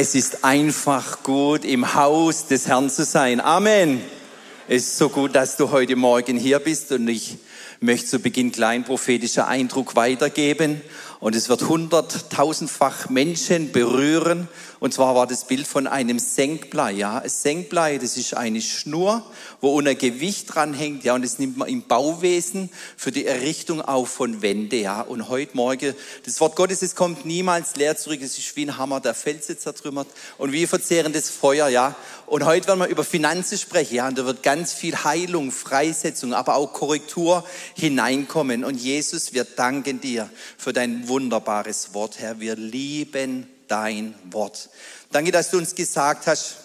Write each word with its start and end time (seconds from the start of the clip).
Es 0.00 0.14
ist 0.14 0.44
einfach 0.44 1.24
gut, 1.24 1.64
im 1.64 1.96
Haus 1.96 2.46
des 2.46 2.68
Herrn 2.68 2.88
zu 2.88 3.02
sein. 3.02 3.40
Amen. 3.40 4.00
Es 4.68 4.84
ist 4.84 4.96
so 4.96 5.08
gut, 5.08 5.34
dass 5.34 5.56
du 5.56 5.72
heute 5.72 5.96
Morgen 5.96 6.36
hier 6.36 6.60
bist 6.60 6.92
und 6.92 7.08
ich 7.08 7.36
möchte 7.80 8.06
zu 8.06 8.20
Beginn 8.20 8.52
klein 8.52 8.84
prophetischer 8.84 9.48
Eindruck 9.48 9.96
weitergeben. 9.96 10.80
Und 11.20 11.34
es 11.34 11.48
wird 11.48 11.68
hunderttausendfach 11.68 13.08
Menschen 13.08 13.72
berühren. 13.72 14.46
Und 14.78 14.94
zwar 14.94 15.16
war 15.16 15.26
das 15.26 15.44
Bild 15.44 15.66
von 15.66 15.88
einem 15.88 16.20
Senkblei. 16.20 16.92
Ja, 16.92 17.18
ein 17.18 17.28
Senkblei, 17.28 17.98
das 17.98 18.16
ist 18.16 18.34
eine 18.34 18.62
Schnur, 18.62 19.24
wo 19.60 19.74
unter 19.74 19.96
Gewicht 19.96 20.54
dranhängt. 20.54 21.02
Ja, 21.02 21.16
und 21.16 21.24
das 21.24 21.40
nimmt 21.40 21.56
man 21.56 21.68
im 21.68 21.82
Bauwesen 21.82 22.70
für 22.96 23.10
die 23.10 23.26
Errichtung 23.26 23.82
auch 23.82 24.06
von 24.06 24.42
Wände. 24.42 24.76
Ja, 24.76 25.00
und 25.00 25.28
heute 25.28 25.56
Morgen, 25.56 25.94
das 26.24 26.40
Wort 26.40 26.54
Gottes, 26.54 26.82
es 26.82 26.94
kommt 26.94 27.26
niemals 27.26 27.74
leer 27.74 27.96
zurück. 27.96 28.20
Es 28.22 28.38
ist 28.38 28.54
wie 28.54 28.66
ein 28.66 28.76
Hammer, 28.76 29.00
der 29.00 29.14
Felsen 29.14 29.58
zertrümmert 29.58 30.06
und 30.36 30.52
wie 30.52 30.68
verzehrendes 30.68 31.30
Feuer. 31.30 31.68
Ja, 31.68 31.96
und 32.26 32.44
heute 32.44 32.68
werden 32.68 32.78
wir 32.78 32.86
über 32.86 33.02
Finanzen 33.02 33.58
sprechen. 33.58 33.96
Ja, 33.96 34.06
und 34.06 34.16
da 34.16 34.24
wird 34.24 34.44
ganz 34.44 34.72
viel 34.72 35.02
Heilung, 35.02 35.50
Freisetzung, 35.50 36.32
aber 36.32 36.54
auch 36.54 36.72
Korrektur 36.72 37.44
hineinkommen. 37.74 38.64
Und 38.64 38.76
Jesus, 38.76 39.32
wir 39.32 39.42
danken 39.42 40.00
dir 40.00 40.30
für 40.56 40.72
dein 40.72 41.07
wunderbares 41.08 41.94
Wort, 41.94 42.18
Herr. 42.18 42.40
Wir 42.40 42.56
lieben 42.56 43.48
dein 43.66 44.14
Wort. 44.30 44.70
Danke, 45.10 45.32
dass 45.32 45.50
du 45.50 45.58
uns 45.58 45.74
gesagt 45.74 46.26
hast, 46.26 46.56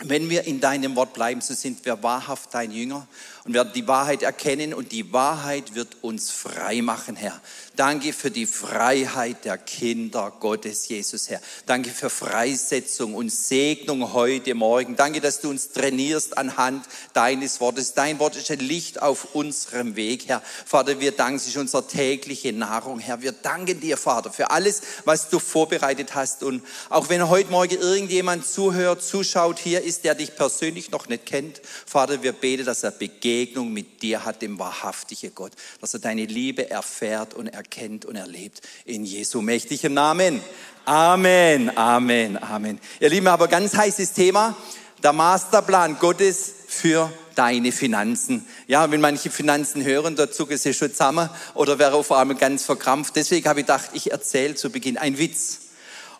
wenn 0.00 0.30
wir 0.30 0.44
in 0.44 0.60
deinem 0.60 0.94
Wort 0.94 1.12
bleiben, 1.12 1.40
so 1.40 1.54
sind 1.54 1.84
wir 1.84 2.02
wahrhaft 2.02 2.54
dein 2.54 2.70
Jünger 2.70 3.08
und 3.48 3.54
werden 3.54 3.72
die 3.74 3.88
Wahrheit 3.88 4.22
erkennen 4.22 4.74
und 4.74 4.92
die 4.92 5.10
Wahrheit 5.10 5.74
wird 5.74 5.96
uns 6.02 6.30
frei 6.30 6.82
machen, 6.82 7.16
Herr. 7.16 7.40
Danke 7.76 8.12
für 8.12 8.30
die 8.30 8.44
Freiheit 8.44 9.46
der 9.46 9.56
Kinder 9.56 10.32
Gottes, 10.38 10.86
Jesus, 10.88 11.30
Herr. 11.30 11.40
Danke 11.64 11.88
für 11.90 12.10
Freisetzung 12.10 13.14
und 13.14 13.30
Segnung 13.30 14.12
heute 14.12 14.54
Morgen. 14.54 14.96
Danke, 14.96 15.22
dass 15.22 15.40
du 15.40 15.48
uns 15.48 15.70
trainierst 15.70 16.36
anhand 16.36 16.84
deines 17.14 17.58
Wortes. 17.60 17.94
Dein 17.94 18.18
Wort 18.18 18.36
ist 18.36 18.50
ein 18.50 18.58
Licht 18.58 19.00
auf 19.00 19.34
unserem 19.34 19.96
Weg, 19.96 20.28
Herr. 20.28 20.42
Vater, 20.66 21.00
wir 21.00 21.12
danken, 21.12 21.36
ist 21.36 21.56
unsere 21.56 21.86
tägliche 21.86 22.52
Nahrung, 22.52 22.98
Herr. 22.98 23.22
Wir 23.22 23.32
danken 23.32 23.80
dir, 23.80 23.96
Vater, 23.96 24.30
für 24.30 24.50
alles, 24.50 24.82
was 25.06 25.30
du 25.30 25.38
vorbereitet 25.38 26.14
hast. 26.14 26.42
Und 26.42 26.62
auch 26.90 27.08
wenn 27.08 27.28
heute 27.30 27.50
Morgen 27.50 27.80
irgendjemand 27.80 28.44
zuhört, 28.44 29.02
zuschaut, 29.02 29.58
hier 29.58 29.82
ist, 29.82 30.04
der 30.04 30.16
dich 30.16 30.36
persönlich 30.36 30.90
noch 30.90 31.08
nicht 31.08 31.24
kennt, 31.24 31.62
Vater, 31.86 32.22
wir 32.22 32.32
beten, 32.32 32.66
dass 32.66 32.82
er 32.82 32.90
Begegnung 33.38 33.72
mit 33.72 34.02
dir 34.02 34.24
hat, 34.24 34.42
dem 34.42 34.58
wahrhaftigen 34.58 35.32
Gott, 35.32 35.52
dass 35.80 35.94
er 35.94 36.00
deine 36.00 36.24
Liebe 36.24 36.70
erfährt 36.70 37.34
und 37.34 37.46
erkennt 37.46 38.04
und 38.04 38.16
erlebt. 38.16 38.62
In 38.84 39.04
Jesu 39.04 39.42
mächtigem 39.42 39.94
Namen. 39.94 40.40
Amen, 40.84 41.70
Amen, 41.76 42.42
Amen. 42.42 42.80
Ihr 42.98 43.10
Lieben, 43.10 43.28
aber 43.28 43.46
ganz 43.46 43.76
heißes 43.76 44.12
Thema, 44.12 44.56
der 45.04 45.12
Masterplan 45.12 46.00
Gottes 46.00 46.52
für 46.66 47.12
deine 47.36 47.70
Finanzen. 47.70 48.44
Ja, 48.66 48.90
wenn 48.90 49.00
manche 49.00 49.30
Finanzen 49.30 49.84
hören, 49.84 50.16
da 50.16 50.28
zucke 50.32 50.58
sie 50.58 50.74
schon 50.74 50.90
zusammen 50.90 51.30
oder 51.54 51.78
wäre 51.78 51.94
auf 51.94 52.10
einmal 52.10 52.36
ganz 52.36 52.64
verkrampft. 52.64 53.14
Deswegen 53.14 53.48
habe 53.48 53.60
ich 53.60 53.66
gedacht, 53.66 53.90
ich 53.92 54.10
erzähle 54.10 54.56
zu 54.56 54.70
Beginn 54.70 54.98
einen 54.98 55.18
Witz. 55.18 55.60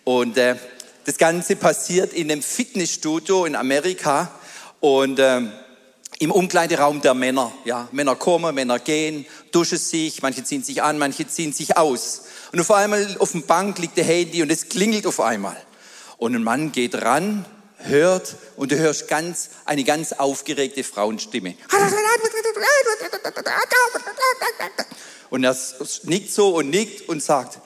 Und 0.05 0.39
äh, 0.39 0.55
das 1.05 1.19
Ganze 1.19 1.57
passiert 1.57 2.13
in 2.13 2.31
einem 2.31 2.43
Fitnessstudio 2.43 3.45
in 3.45 3.57
Amerika 3.57 4.31
und 4.79 5.19
äh, 5.19 5.43
im 6.19 6.31
Umkleideraum 6.31 7.01
der 7.01 7.15
Männer. 7.15 7.53
Ja, 7.65 7.89
Männer 7.93 8.17
kommen, 8.17 8.55
Männer 8.55 8.79
gehen, 8.79 9.27
duschen 9.53 9.79
sich, 9.79 10.23
manche 10.23 10.45
ziehen 10.45 10.63
sich 10.63 10.83
an, 10.83 10.99
manche 10.99 11.27
ziehen 11.29 11.53
sich 11.53 11.77
aus. 11.77 12.23
Und 12.53 12.61
auf 12.61 12.71
einmal 12.71 13.17
auf 13.19 13.33
dem 13.33 13.43
Bank 13.43 13.79
liegt 13.79 13.97
der 13.97 14.05
Handy 14.05 14.43
und 14.43 14.51
es 14.51 14.69
klingelt 14.69 15.07
auf 15.07 15.21
einmal. 15.21 15.57
Und 16.17 16.35
ein 16.35 16.43
Mann 16.43 16.73
geht 16.73 16.95
ran, 17.03 17.45
hört 17.79 18.37
und 18.57 18.73
du 18.73 18.77
hörst 18.77 19.09
ganz, 19.09 19.51
eine 19.65 19.85
ganz 19.85 20.13
aufgeregte 20.13 20.83
Frauenstimme. 20.83 21.55
Und 25.31 25.45
er 25.45 25.57
nickt 26.05 26.33
so 26.33 26.57
und 26.57 26.71
nickt 26.71 27.09
und 27.09 27.23
sagt, 27.23 27.61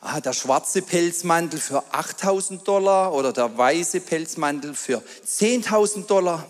ah, 0.00 0.20
der 0.20 0.32
schwarze 0.32 0.82
Pelzmantel 0.82 1.60
für 1.60 1.84
8000 1.92 2.66
Dollar 2.66 3.12
oder 3.12 3.32
der 3.32 3.56
weiße 3.56 4.00
Pelzmantel 4.00 4.74
für 4.74 5.02
10.000 5.26 6.06
Dollar. 6.06 6.46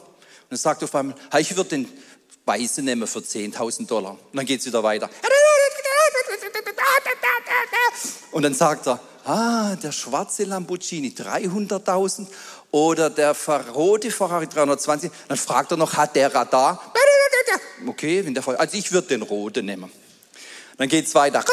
Und 0.48 0.52
dann 0.52 0.58
sagt 0.58 0.82
auf 0.82 0.94
einmal, 0.94 1.14
ich 1.38 1.54
würde 1.54 1.68
den 1.68 1.88
Weißen 2.46 2.82
nehmen 2.82 3.06
für 3.06 3.18
10.000 3.18 3.86
Dollar. 3.86 4.12
Und 4.12 4.18
dann 4.32 4.46
geht 4.46 4.60
es 4.60 4.66
wieder 4.66 4.82
weiter. 4.82 5.10
Und 8.30 8.42
dann 8.42 8.54
sagt 8.54 8.86
er, 8.86 8.98
ah, 9.26 9.76
der 9.76 9.92
schwarze 9.92 10.44
Lamborghini 10.44 11.08
300.000 11.08 12.26
oder 12.70 13.10
der 13.10 13.36
rote 13.74 14.10
Ferrari 14.10 14.46
320. 14.46 15.10
Dann 15.28 15.36
fragt 15.36 15.70
er 15.72 15.76
noch, 15.76 15.98
hat 15.98 16.16
der 16.16 16.34
Radar? 16.34 16.82
Okay, 17.86 18.24
wenn 18.24 18.32
der 18.32 18.48
also 18.48 18.78
ich 18.78 18.90
würde 18.90 19.08
den 19.08 19.20
roten 19.20 19.66
nehmen. 19.66 19.92
Dann 20.78 20.88
geht 20.88 21.06
es 21.06 21.14
weiter. 21.14 21.44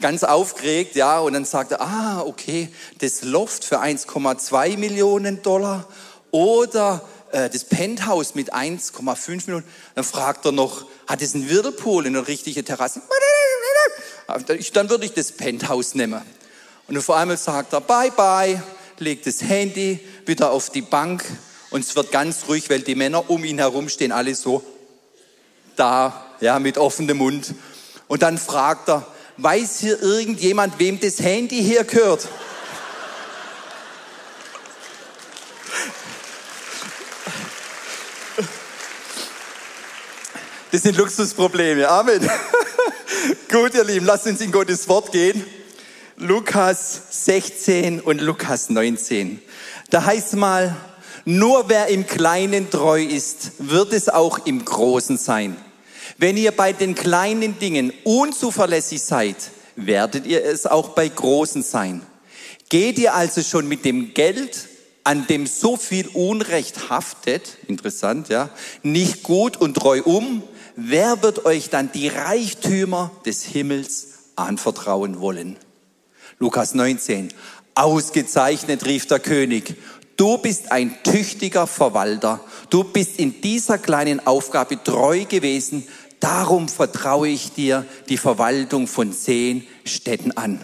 Ganz 0.00 0.24
aufgeregt, 0.24 0.94
ja, 0.94 1.18
und 1.18 1.34
dann 1.34 1.44
sagt 1.44 1.72
er, 1.72 1.82
ah, 1.82 2.22
okay, 2.24 2.72
das 3.00 3.22
Loft 3.22 3.64
für 3.64 3.80
1,2 3.80 4.78
Millionen 4.78 5.42
Dollar 5.42 5.86
oder 6.30 7.02
äh, 7.32 7.50
das 7.50 7.64
Penthouse 7.64 8.34
mit 8.34 8.54
1,5 8.54 9.46
Millionen. 9.46 9.64
Dann 9.94 10.04
fragt 10.04 10.44
er 10.44 10.52
noch, 10.52 10.86
hat 11.06 11.22
es 11.22 11.34
einen 11.34 11.48
Whirlpool 11.48 12.06
in 12.06 12.16
einer 12.16 12.26
richtigen 12.26 12.64
Terrasse? 12.64 13.02
Dann 14.72 14.90
würde 14.90 15.04
ich 15.04 15.12
das 15.12 15.32
Penthouse 15.32 15.94
nehmen. 15.94 16.20
Und 16.88 17.00
vor 17.02 17.16
einmal 17.16 17.36
sagt 17.36 17.72
er, 17.72 17.80
bye 17.80 18.10
bye, 18.10 18.62
legt 18.98 19.26
das 19.26 19.42
Handy 19.42 20.00
wieder 20.24 20.50
auf 20.50 20.70
die 20.70 20.82
Bank 20.82 21.24
und 21.70 21.84
es 21.84 21.94
wird 21.96 22.12
ganz 22.12 22.44
ruhig, 22.48 22.70
weil 22.70 22.80
die 22.80 22.94
Männer 22.94 23.28
um 23.28 23.44
ihn 23.44 23.58
herum 23.58 23.88
stehen 23.88 24.12
alle 24.12 24.34
so 24.34 24.62
da, 25.74 26.26
ja, 26.40 26.58
mit 26.58 26.78
offenem 26.78 27.18
Mund. 27.18 27.54
Und 28.08 28.22
dann 28.22 28.38
fragt 28.38 28.88
er, 28.88 29.06
weiß 29.36 29.80
hier 29.80 30.02
irgendjemand, 30.02 30.78
wem 30.78 30.98
das 30.98 31.20
Handy 31.20 31.62
hier 31.62 31.84
gehört? 31.84 32.28
Das 40.72 40.82
sind 40.82 40.96
Luxusprobleme. 40.96 41.88
Amen. 41.88 42.28
Gut, 43.48 43.74
ihr 43.74 43.84
Lieben, 43.84 44.04
lasst 44.04 44.26
uns 44.26 44.40
in 44.40 44.50
Gottes 44.50 44.88
Wort 44.88 45.12
gehen. 45.12 45.44
Lukas 46.16 47.02
16 47.10 48.00
und 48.00 48.20
Lukas 48.20 48.68
19. 48.68 49.40
Da 49.90 50.04
heißt 50.04 50.34
mal, 50.34 50.74
nur 51.24 51.68
wer 51.68 51.86
im 51.86 52.04
Kleinen 52.04 52.68
treu 52.68 53.00
ist, 53.00 53.52
wird 53.58 53.92
es 53.92 54.08
auch 54.08 54.44
im 54.44 54.64
Großen 54.64 55.16
sein. 55.16 55.56
Wenn 56.18 56.36
ihr 56.36 56.50
bei 56.50 56.72
den 56.72 56.96
kleinen 56.96 57.60
Dingen 57.60 57.92
unzuverlässig 58.02 59.02
seid, 59.02 59.36
werdet 59.76 60.26
ihr 60.26 60.44
es 60.44 60.66
auch 60.66 60.90
bei 60.90 61.08
großen 61.08 61.62
sein. 61.62 62.02
Geht 62.70 62.98
ihr 62.98 63.14
also 63.14 63.40
schon 63.42 63.68
mit 63.68 63.84
dem 63.84 64.14
Geld, 64.14 64.68
an 65.04 65.28
dem 65.28 65.46
so 65.46 65.76
viel 65.76 66.08
Unrecht 66.08 66.90
haftet, 66.90 67.58
interessant, 67.68 68.28
ja, 68.28 68.50
nicht 68.82 69.22
gut 69.22 69.56
und 69.56 69.74
treu 69.74 70.02
um, 70.02 70.42
wer 70.76 71.22
wird 71.22 71.44
euch 71.44 71.70
dann 71.70 71.90
die 71.92 72.08
Reichtümer 72.08 73.10
des 73.24 73.42
Himmels 73.42 74.08
anvertrauen 74.36 75.20
wollen? 75.20 75.56
Lukas 76.38 76.74
19. 76.74 77.32
Ausgezeichnet, 77.74 78.86
rief 78.86 79.06
der 79.06 79.20
König. 79.20 79.76
Du 80.16 80.38
bist 80.38 80.72
ein 80.72 80.96
tüchtiger 81.02 81.66
Verwalter. 81.66 82.40
Du 82.70 82.84
bist 82.84 83.18
in 83.18 83.40
dieser 83.40 83.78
kleinen 83.78 84.26
Aufgabe 84.26 84.82
treu 84.82 85.24
gewesen. 85.24 85.86
Darum 86.20 86.68
vertraue 86.68 87.28
ich 87.28 87.52
dir 87.52 87.84
die 88.08 88.16
Verwaltung 88.16 88.86
von 88.86 89.12
zehn 89.12 89.66
Städten 89.84 90.32
an. 90.32 90.60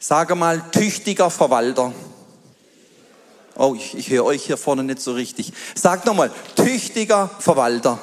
Sage 0.00 0.34
mal, 0.34 0.62
tüchtiger 0.72 1.30
Verwalter. 1.30 1.92
Oh, 3.56 3.74
ich, 3.76 3.96
ich 3.96 4.10
höre 4.10 4.24
euch 4.24 4.44
hier 4.44 4.56
vorne 4.56 4.84
nicht 4.84 5.00
so 5.00 5.12
richtig. 5.12 5.52
Sag 5.74 6.06
nochmal, 6.06 6.30
tüchtiger 6.56 7.30
Verwalter. 7.40 7.98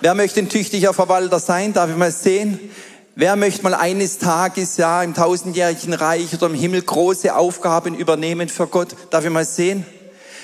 Wer 0.00 0.14
möchte 0.14 0.38
ein 0.38 0.48
tüchtiger 0.48 0.94
Verwalter 0.94 1.40
sein? 1.40 1.72
Darf 1.72 1.90
ich 1.90 1.96
mal 1.96 2.12
sehen? 2.12 2.70
Wer 3.16 3.34
möchte 3.34 3.64
mal 3.64 3.74
eines 3.74 4.18
Tages, 4.18 4.76
ja, 4.76 5.02
im 5.02 5.12
tausendjährigen 5.12 5.92
Reich 5.92 6.32
oder 6.34 6.46
im 6.46 6.54
Himmel 6.54 6.82
große 6.82 7.34
Aufgaben 7.34 7.96
übernehmen 7.96 8.48
für 8.48 8.68
Gott? 8.68 8.94
Darf 9.10 9.24
ich 9.24 9.30
mal 9.30 9.44
sehen? 9.44 9.84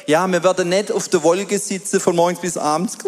Ja, 0.08 0.26
wir 0.26 0.42
werden 0.42 0.70
nicht 0.70 0.90
auf 0.90 1.08
der 1.08 1.22
Wolke 1.22 1.60
sitzen 1.60 2.00
von 2.00 2.16
morgens 2.16 2.40
bis 2.40 2.56
abends 2.56 2.98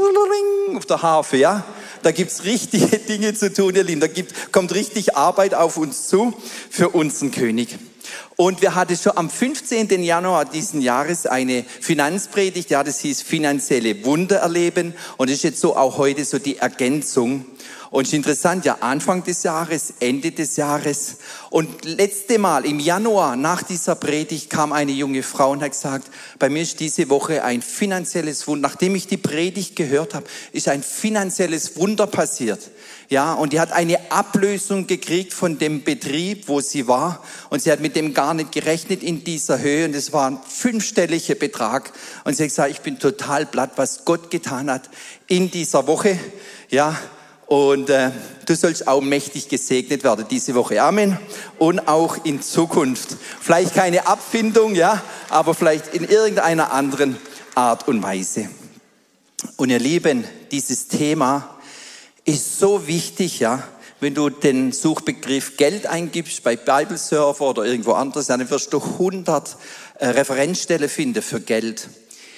auf 0.76 0.86
der 0.86 1.02
Harfe, 1.02 1.36
ja? 1.36 1.64
Da 2.02 2.12
gibt's 2.12 2.44
richtige 2.44 2.96
Dinge 3.08 3.34
zu 3.34 3.52
tun, 3.52 3.74
ihr 3.74 3.82
Lieben. 3.82 4.00
Da 4.00 4.06
gibt, 4.06 4.52
kommt 4.52 4.72
richtig 4.72 5.16
Arbeit 5.16 5.52
auf 5.52 5.76
uns 5.76 6.06
zu 6.06 6.32
für 6.70 6.90
unseren 6.90 7.32
König. 7.32 7.76
Und 8.38 8.60
wir 8.60 8.74
hatten 8.74 8.96
schon 8.98 9.16
am 9.16 9.30
15. 9.30 10.02
Januar 10.02 10.44
diesen 10.44 10.82
Jahres 10.82 11.24
eine 11.24 11.64
Finanzpredigt, 11.64 12.68
ja, 12.68 12.84
das 12.84 13.00
hieß 13.00 13.22
finanzielle 13.22 14.04
Wunder 14.04 14.36
erleben. 14.36 14.94
Und 15.16 15.30
das 15.30 15.38
ist 15.38 15.42
jetzt 15.42 15.60
so 15.60 15.74
auch 15.74 15.96
heute 15.96 16.22
so 16.26 16.38
die 16.38 16.58
Ergänzung. 16.58 17.46
Und 17.90 18.02
es 18.02 18.08
ist 18.08 18.14
interessant, 18.14 18.66
ja, 18.66 18.76
Anfang 18.80 19.24
des 19.24 19.42
Jahres, 19.42 19.94
Ende 20.00 20.32
des 20.32 20.56
Jahres. 20.56 21.16
Und 21.48 21.86
letzte 21.86 22.38
Mal 22.38 22.66
im 22.66 22.78
Januar 22.78 23.36
nach 23.36 23.62
dieser 23.62 23.94
Predigt 23.94 24.50
kam 24.50 24.74
eine 24.74 24.92
junge 24.92 25.22
Frau 25.22 25.52
und 25.52 25.62
hat 25.62 25.70
gesagt, 25.70 26.10
bei 26.38 26.50
mir 26.50 26.60
ist 26.60 26.80
diese 26.80 27.08
Woche 27.08 27.42
ein 27.42 27.62
finanzielles 27.62 28.46
Wunder. 28.46 28.68
Nachdem 28.68 28.96
ich 28.96 29.06
die 29.06 29.16
Predigt 29.16 29.76
gehört 29.76 30.12
habe, 30.12 30.26
ist 30.52 30.68
ein 30.68 30.82
finanzielles 30.82 31.76
Wunder 31.76 32.06
passiert. 32.06 32.60
Ja, 33.08 33.34
und 33.34 33.52
die 33.52 33.60
hat 33.60 33.70
eine 33.70 34.10
Ablösung 34.10 34.88
gekriegt 34.88 35.32
von 35.32 35.58
dem 35.58 35.84
Betrieb, 35.84 36.48
wo 36.48 36.60
sie 36.60 36.88
war. 36.88 37.22
Und 37.50 37.62
sie 37.62 37.70
hat 37.70 37.80
mit 37.80 37.94
dem 37.94 38.14
gar 38.14 38.34
nicht 38.34 38.50
gerechnet 38.50 39.04
in 39.04 39.22
dieser 39.22 39.60
Höhe. 39.60 39.84
Und 39.84 39.94
es 39.94 40.12
war 40.12 40.30
ein 40.30 40.38
fünfstelliger 40.46 41.36
Betrag. 41.36 41.92
Und 42.24 42.36
sie 42.36 42.42
hat 42.42 42.50
gesagt, 42.50 42.70
ich 42.72 42.80
bin 42.80 42.98
total 42.98 43.46
platt, 43.46 43.72
was 43.76 44.04
Gott 44.04 44.30
getan 44.30 44.70
hat 44.70 44.90
in 45.28 45.52
dieser 45.52 45.86
Woche. 45.86 46.18
Ja, 46.68 46.98
und 47.46 47.90
äh, 47.90 48.10
du 48.44 48.56
sollst 48.56 48.88
auch 48.88 49.00
mächtig 49.00 49.48
gesegnet 49.48 50.02
werden 50.02 50.26
diese 50.28 50.56
Woche. 50.56 50.82
Amen. 50.82 51.16
Und 51.58 51.86
auch 51.86 52.24
in 52.24 52.42
Zukunft. 52.42 53.16
Vielleicht 53.40 53.72
keine 53.74 54.08
Abfindung, 54.08 54.74
ja, 54.74 55.00
aber 55.28 55.54
vielleicht 55.54 55.94
in 55.94 56.02
irgendeiner 56.02 56.72
anderen 56.72 57.16
Art 57.54 57.86
und 57.86 58.02
Weise. 58.02 58.48
Und 59.56 59.70
ihr 59.70 59.78
Lieben, 59.78 60.24
dieses 60.50 60.88
Thema 60.88 61.55
ist 62.26 62.58
so 62.58 62.86
wichtig, 62.86 63.40
ja. 63.40 63.66
Wenn 63.98 64.14
du 64.14 64.28
den 64.28 64.72
Suchbegriff 64.72 65.56
Geld 65.56 65.86
eingibst 65.86 66.42
bei 66.42 66.56
Bibleserver 66.56 67.48
oder 67.48 67.64
irgendwo 67.64 67.92
anders, 67.92 68.26
dann 68.26 68.50
wirst 68.50 68.74
du 68.74 68.82
100 68.82 69.56
äh, 69.98 70.08
Referenzstellen 70.08 70.90
finden 70.90 71.22
für 71.22 71.40
Geld. 71.40 71.88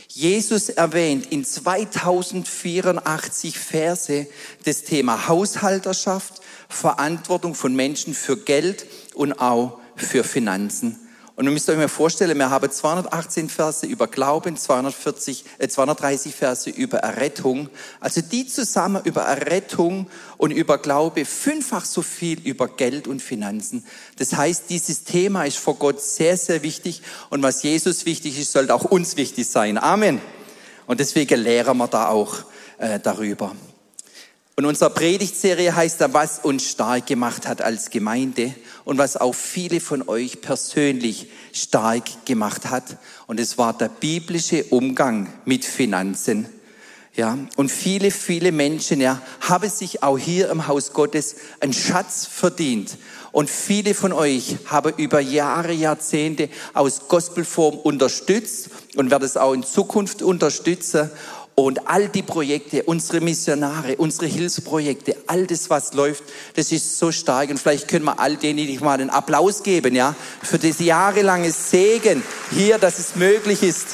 Jesus 0.07 0.69
erwähnt 0.69 1.27
in 1.27 1.45
2084 1.45 3.59
Verse 3.59 4.29
das 4.65 4.85
Thema 4.85 5.27
Haushalterschaft, 5.27 6.35
Verantwortung 6.69 7.57
von 7.57 7.75
Menschen 7.75 8.15
für 8.15 8.37
Geld 8.37 8.87
und 9.15 9.41
auch 9.41 9.81
für 9.97 10.23
Finanzen. 10.23 11.08
Und 11.39 11.45
ihr 11.45 11.53
müsst 11.53 11.71
euch 11.71 11.77
mal 11.77 11.87
vorstellen, 11.87 12.37
wir 12.37 12.51
haben 12.51 12.69
218 12.69 13.49
Verse 13.49 13.87
über 13.87 14.09
Glauben, 14.09 14.57
240, 14.57 15.45
äh, 15.59 15.69
230 15.69 16.35
Verse 16.35 16.69
über 16.69 16.99
Errettung. 16.99 17.69
Also 18.01 18.23
die 18.23 18.49
zusammen 18.49 19.03
über 19.05 19.23
Errettung 19.23 20.09
und 20.37 20.51
über 20.51 20.79
Glaube, 20.79 21.25
fünffach 21.25 21.85
so 21.85 22.03
viel 22.03 22.41
über 22.41 22.67
Geld 22.67 23.07
und 23.07 23.23
Finanzen. 23.23 23.87
Das 24.17 24.33
heißt, 24.33 24.65
dieses 24.69 25.05
Thema 25.05 25.45
ist 25.45 25.59
vor 25.59 25.77
Gott 25.77 26.03
sehr, 26.03 26.37
sehr 26.37 26.65
wichtig. 26.65 27.03
Und 27.31 27.41
was 27.45 27.63
Jesus 27.63 28.05
wichtig 28.05 28.37
ist, 28.37 28.51
sollte 28.51 28.75
auch 28.75 28.87
uns 28.87 29.17
wichtig 29.17 29.47
sein. 29.47 29.79
Amen. 29.79 30.21
Und 30.89 30.99
deswegen 30.99 31.39
lehren 31.39 31.77
wir 31.77 31.87
da 31.87 32.09
auch 32.09 32.35
äh, 32.79 32.99
darüber. 32.99 33.55
Und 34.59 34.65
unsere 34.65 34.91
Predigtserie 34.91 35.73
heißt 35.73 36.01
da, 36.01 36.13
was 36.13 36.41
uns 36.41 36.69
stark 36.69 37.07
gemacht 37.07 37.47
hat 37.47 37.63
als 37.63 37.91
Gemeinde 37.91 38.57
und 38.89 38.97
was 38.97 39.19
auch 39.19 39.35
viele 39.35 39.81
von 39.81 40.09
euch 40.09 40.41
persönlich 40.41 41.27
stark 41.53 42.25
gemacht 42.25 42.71
hat. 42.71 42.97
Und 43.27 43.39
es 43.39 43.59
war 43.59 43.77
der 43.77 43.91
biblische 43.91 44.65
Umgang 44.65 45.31
mit 45.45 45.67
Finanzen. 45.67 46.49
Ja, 47.15 47.37
und 47.57 47.71
viele, 47.71 48.11
viele 48.11 48.51
Menschen, 48.51 49.03
ja, 49.03 49.21
haben 49.41 49.69
sich 49.69 50.03
auch 50.03 50.17
hier 50.17 50.49
im 50.49 50.69
Haus 50.69 50.95
Gottes 50.95 51.37
einen 51.61 51.75
Schatz 51.75 52.25
verdient. 52.25 52.97
Und 53.31 53.51
viele 53.51 53.93
von 53.93 54.15
euch 54.15 54.57
haben 54.65 54.95
über 54.97 55.21
Jahre, 55.21 55.75
Jahrzehnte 55.75 56.49
aus 56.73 57.09
Gospelform 57.09 57.77
unterstützt 57.77 58.71
und 58.97 59.11
werden 59.11 59.25
es 59.25 59.37
auch 59.37 59.53
in 59.53 59.65
Zukunft 59.65 60.23
unterstützen. 60.23 61.11
Und 61.59 61.89
all 61.89 62.09
die 62.09 62.23
Projekte, 62.23 62.85
unsere 62.85 63.21
Missionare, 63.21 63.97
unsere 63.97 64.27
Hilfsprojekte, 64.27 65.17
all 65.27 65.45
das, 65.45 65.69
was 65.69 65.93
läuft, 65.93 66.23
das 66.55 66.71
ist 66.71 66.97
so 66.97 67.11
stark. 67.11 67.51
Und 67.51 67.59
vielleicht 67.59 67.89
können 67.89 68.05
wir 68.05 68.21
all 68.21 68.37
denen 68.37 68.79
mal 68.79 68.93
einen 68.93 69.11
Applaus 69.11 69.65
geben, 69.65 69.97
ja, 69.97 70.15
für 70.41 70.61
das 70.61 70.79
jahrelange 70.79 71.51
Segen 71.51 72.23
hier, 72.53 72.79
dass 72.79 73.01
es 73.01 73.17
möglich 73.17 73.65
ist. 73.65 73.89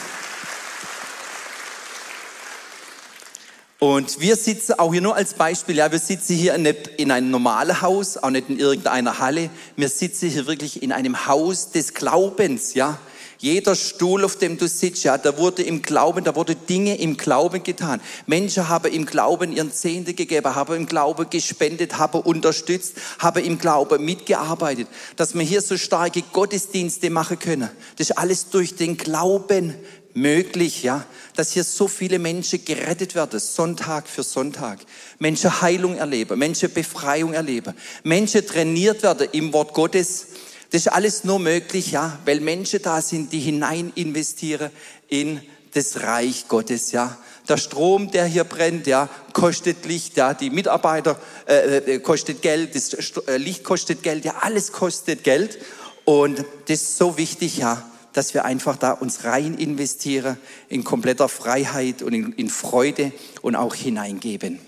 Und 3.79 4.21
wir 4.21 4.37
sitzen 4.37 4.75
auch 4.79 4.93
hier 4.93 5.01
nur 5.01 5.17
als 5.17 5.33
Beispiel, 5.33 5.77
ja, 5.77 5.91
wir 5.91 5.99
sitzen 5.99 6.37
hier 6.37 6.59
nicht 6.59 6.89
in 6.99 7.11
einem 7.11 7.31
normalen 7.31 7.81
Haus, 7.81 8.19
auch 8.19 8.29
nicht 8.29 8.51
in 8.51 8.59
irgendeiner 8.59 9.21
Halle. 9.21 9.49
Wir 9.75 9.89
sitzen 9.89 10.29
hier 10.29 10.47
wirklich 10.47 10.83
in 10.83 10.93
einem 10.93 11.27
Haus 11.27 11.71
des 11.71 11.95
Glaubens, 11.95 12.75
ja. 12.75 12.99
Jeder 13.45 13.77
Stuhl, 13.77 14.25
auf 14.25 14.37
dem 14.37 14.57
du 14.57 14.67
sitzt, 14.67 15.05
ja, 15.05 15.19
da 15.19 15.37
wurde 15.37 15.63
im 15.63 15.83
Glauben, 15.83 16.25
da 16.25 16.35
wurde 16.35 16.55
Dinge 16.55 16.97
im 16.97 17.19
Glauben 17.19 17.63
getan. 17.63 18.01
Menschen 18.25 18.71
haben 18.71 18.91
im 18.91 19.05
Glauben 19.05 19.53
ihren 19.53 19.71
Zehnte 19.71 20.15
gegeben, 20.15 20.55
haben 20.55 20.75
im 20.75 20.87
Glauben 20.87 21.29
gespendet, 21.29 21.99
haben 21.99 22.23
unterstützt, 22.23 22.95
haben 23.19 23.45
im 23.45 23.59
Glauben 23.59 24.03
mitgearbeitet. 24.03 24.89
Dass 25.17 25.35
wir 25.35 25.43
hier 25.43 25.61
so 25.61 25.77
starke 25.77 26.23
Gottesdienste 26.33 27.11
machen 27.11 27.39
können, 27.39 27.69
das 27.99 28.09
ist 28.09 28.17
alles 28.17 28.49
durch 28.49 28.77
den 28.77 28.97
Glauben 28.97 29.75
möglich, 30.15 30.83
ja, 30.83 31.05
dass 31.37 31.53
hier 31.53 31.65
so 31.65 31.87
viele 31.87 32.19
Menschen 32.19 32.65
gerettet 32.65 33.15
werden, 33.15 33.39
Sonntag 33.41 34.09
für 34.09 34.23
Sonntag. 34.23 34.79
Menschen 35.19 35.61
Heilung 35.61 35.99
erleben, 35.99 36.39
Menschen 36.39 36.73
Befreiung 36.73 37.35
erleben, 37.35 37.75
Menschen 38.05 38.47
trainiert 38.47 39.03
werden 39.03 39.29
im 39.33 39.53
Wort 39.53 39.75
Gottes, 39.75 40.29
das 40.75 40.87
ist 40.87 40.93
alles 40.93 41.23
nur 41.23 41.39
möglich, 41.39 41.93
ja, 41.93 42.19
weil 42.25 42.41
Menschen 42.41 42.83
da 42.83 43.01
sind, 43.01 43.33
die 43.33 43.39
hinein 43.39 43.93
investieren 43.95 44.73
in 45.07 45.41
das 45.73 46.03
Reich 46.03 46.49
Gottes, 46.49 46.91
ja. 46.91 47.17
Der 47.49 47.59
Strom, 47.59 48.11
der 48.11 48.25
hier 48.25 48.43
brennt, 48.43 48.89
ja, 48.89 49.09
kostet 49.33 49.87
Licht, 49.87 50.17
ja, 50.17 50.35
die 50.35 50.51
Mitarbeiter 50.51 51.17
äh, 51.47 51.77
äh 51.77 51.99
kostet 52.01 52.43
Geld, 52.43 52.75
das 52.75 52.93
äh, 52.93 53.37
Licht 53.37 53.63
kostet 53.63 54.03
Geld, 54.03 54.25
ja, 54.25 54.35
alles 54.41 54.73
kostet 54.73 55.23
Geld. 55.23 55.61
Und 56.05 56.39
das 56.67 56.81
ist 56.81 56.99
so 56.99 57.19
wichtig, 57.19 57.59
ja, 57.59 57.89
dass 58.13 58.35
wir 58.35 58.45
einfach 58.45 58.77
da 58.77 58.91
uns 58.91 59.23
rein 59.23 59.55
investieren 59.55 60.39
in 60.69 60.83
kompletter 60.83 61.29
Freiheit 61.29 62.03
und 62.03 62.15
in, 62.15 62.33
in 62.33 62.49
Freude 62.49 63.13
und 63.43 63.55
auch 63.55 63.77
hineingeben. 63.77 64.59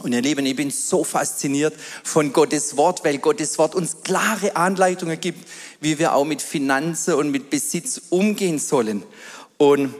Und 0.00 0.12
ihr 0.12 0.22
Lieben, 0.22 0.46
ich 0.46 0.54
bin 0.54 0.70
so 0.70 1.02
fasziniert 1.02 1.74
von 2.04 2.32
Gottes 2.32 2.76
Wort, 2.76 3.04
weil 3.04 3.18
Gottes 3.18 3.58
Wort 3.58 3.74
uns 3.74 3.96
klare 4.04 4.54
Anleitungen 4.54 5.20
gibt, 5.20 5.48
wie 5.80 5.98
wir 5.98 6.14
auch 6.14 6.24
mit 6.24 6.40
Finanzen 6.40 7.14
und 7.14 7.32
mit 7.32 7.50
Besitz 7.50 8.02
umgehen 8.10 8.60
sollen. 8.60 9.02
Und 9.56 9.92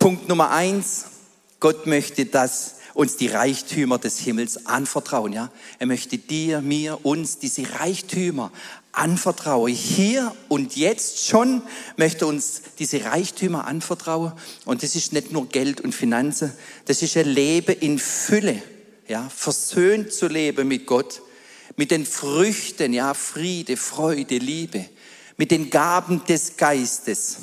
Punkt 0.00 0.28
Nummer 0.28 0.50
eins, 0.50 1.04
Gott 1.60 1.86
möchte, 1.86 2.26
dass 2.26 2.76
uns 2.94 3.16
die 3.16 3.28
Reichtümer 3.28 3.98
des 3.98 4.18
Himmels 4.18 4.66
anvertrauen, 4.66 5.32
ja. 5.32 5.50
Er 5.78 5.86
möchte 5.86 6.18
dir, 6.18 6.60
mir, 6.60 7.04
uns 7.04 7.38
diese 7.38 7.78
Reichtümer 7.78 8.50
anvertrauen. 8.90 9.72
Hier 9.72 10.34
und 10.48 10.74
jetzt 10.74 11.26
schon 11.26 11.62
möchte 11.96 12.26
uns 12.26 12.62
diese 12.80 13.04
Reichtümer 13.04 13.66
anvertrauen. 13.66 14.32
Und 14.64 14.82
das 14.82 14.96
ist 14.96 15.12
nicht 15.12 15.30
nur 15.30 15.48
Geld 15.48 15.80
und 15.80 15.94
Finanzen, 15.94 16.52
das 16.86 17.02
ist 17.02 17.16
ein 17.16 17.28
Leben 17.28 17.76
in 17.78 18.00
Fülle 18.00 18.60
ja, 19.08 19.28
versöhnt 19.28 20.12
zu 20.12 20.28
leben 20.28 20.68
mit 20.68 20.86
Gott, 20.86 21.22
mit 21.76 21.90
den 21.90 22.06
Früchten, 22.06 22.92
ja, 22.92 23.14
Friede, 23.14 23.76
Freude, 23.76 24.38
Liebe, 24.38 24.86
mit 25.36 25.50
den 25.50 25.70
Gaben 25.70 26.24
des 26.24 26.56
Geistes 26.56 27.38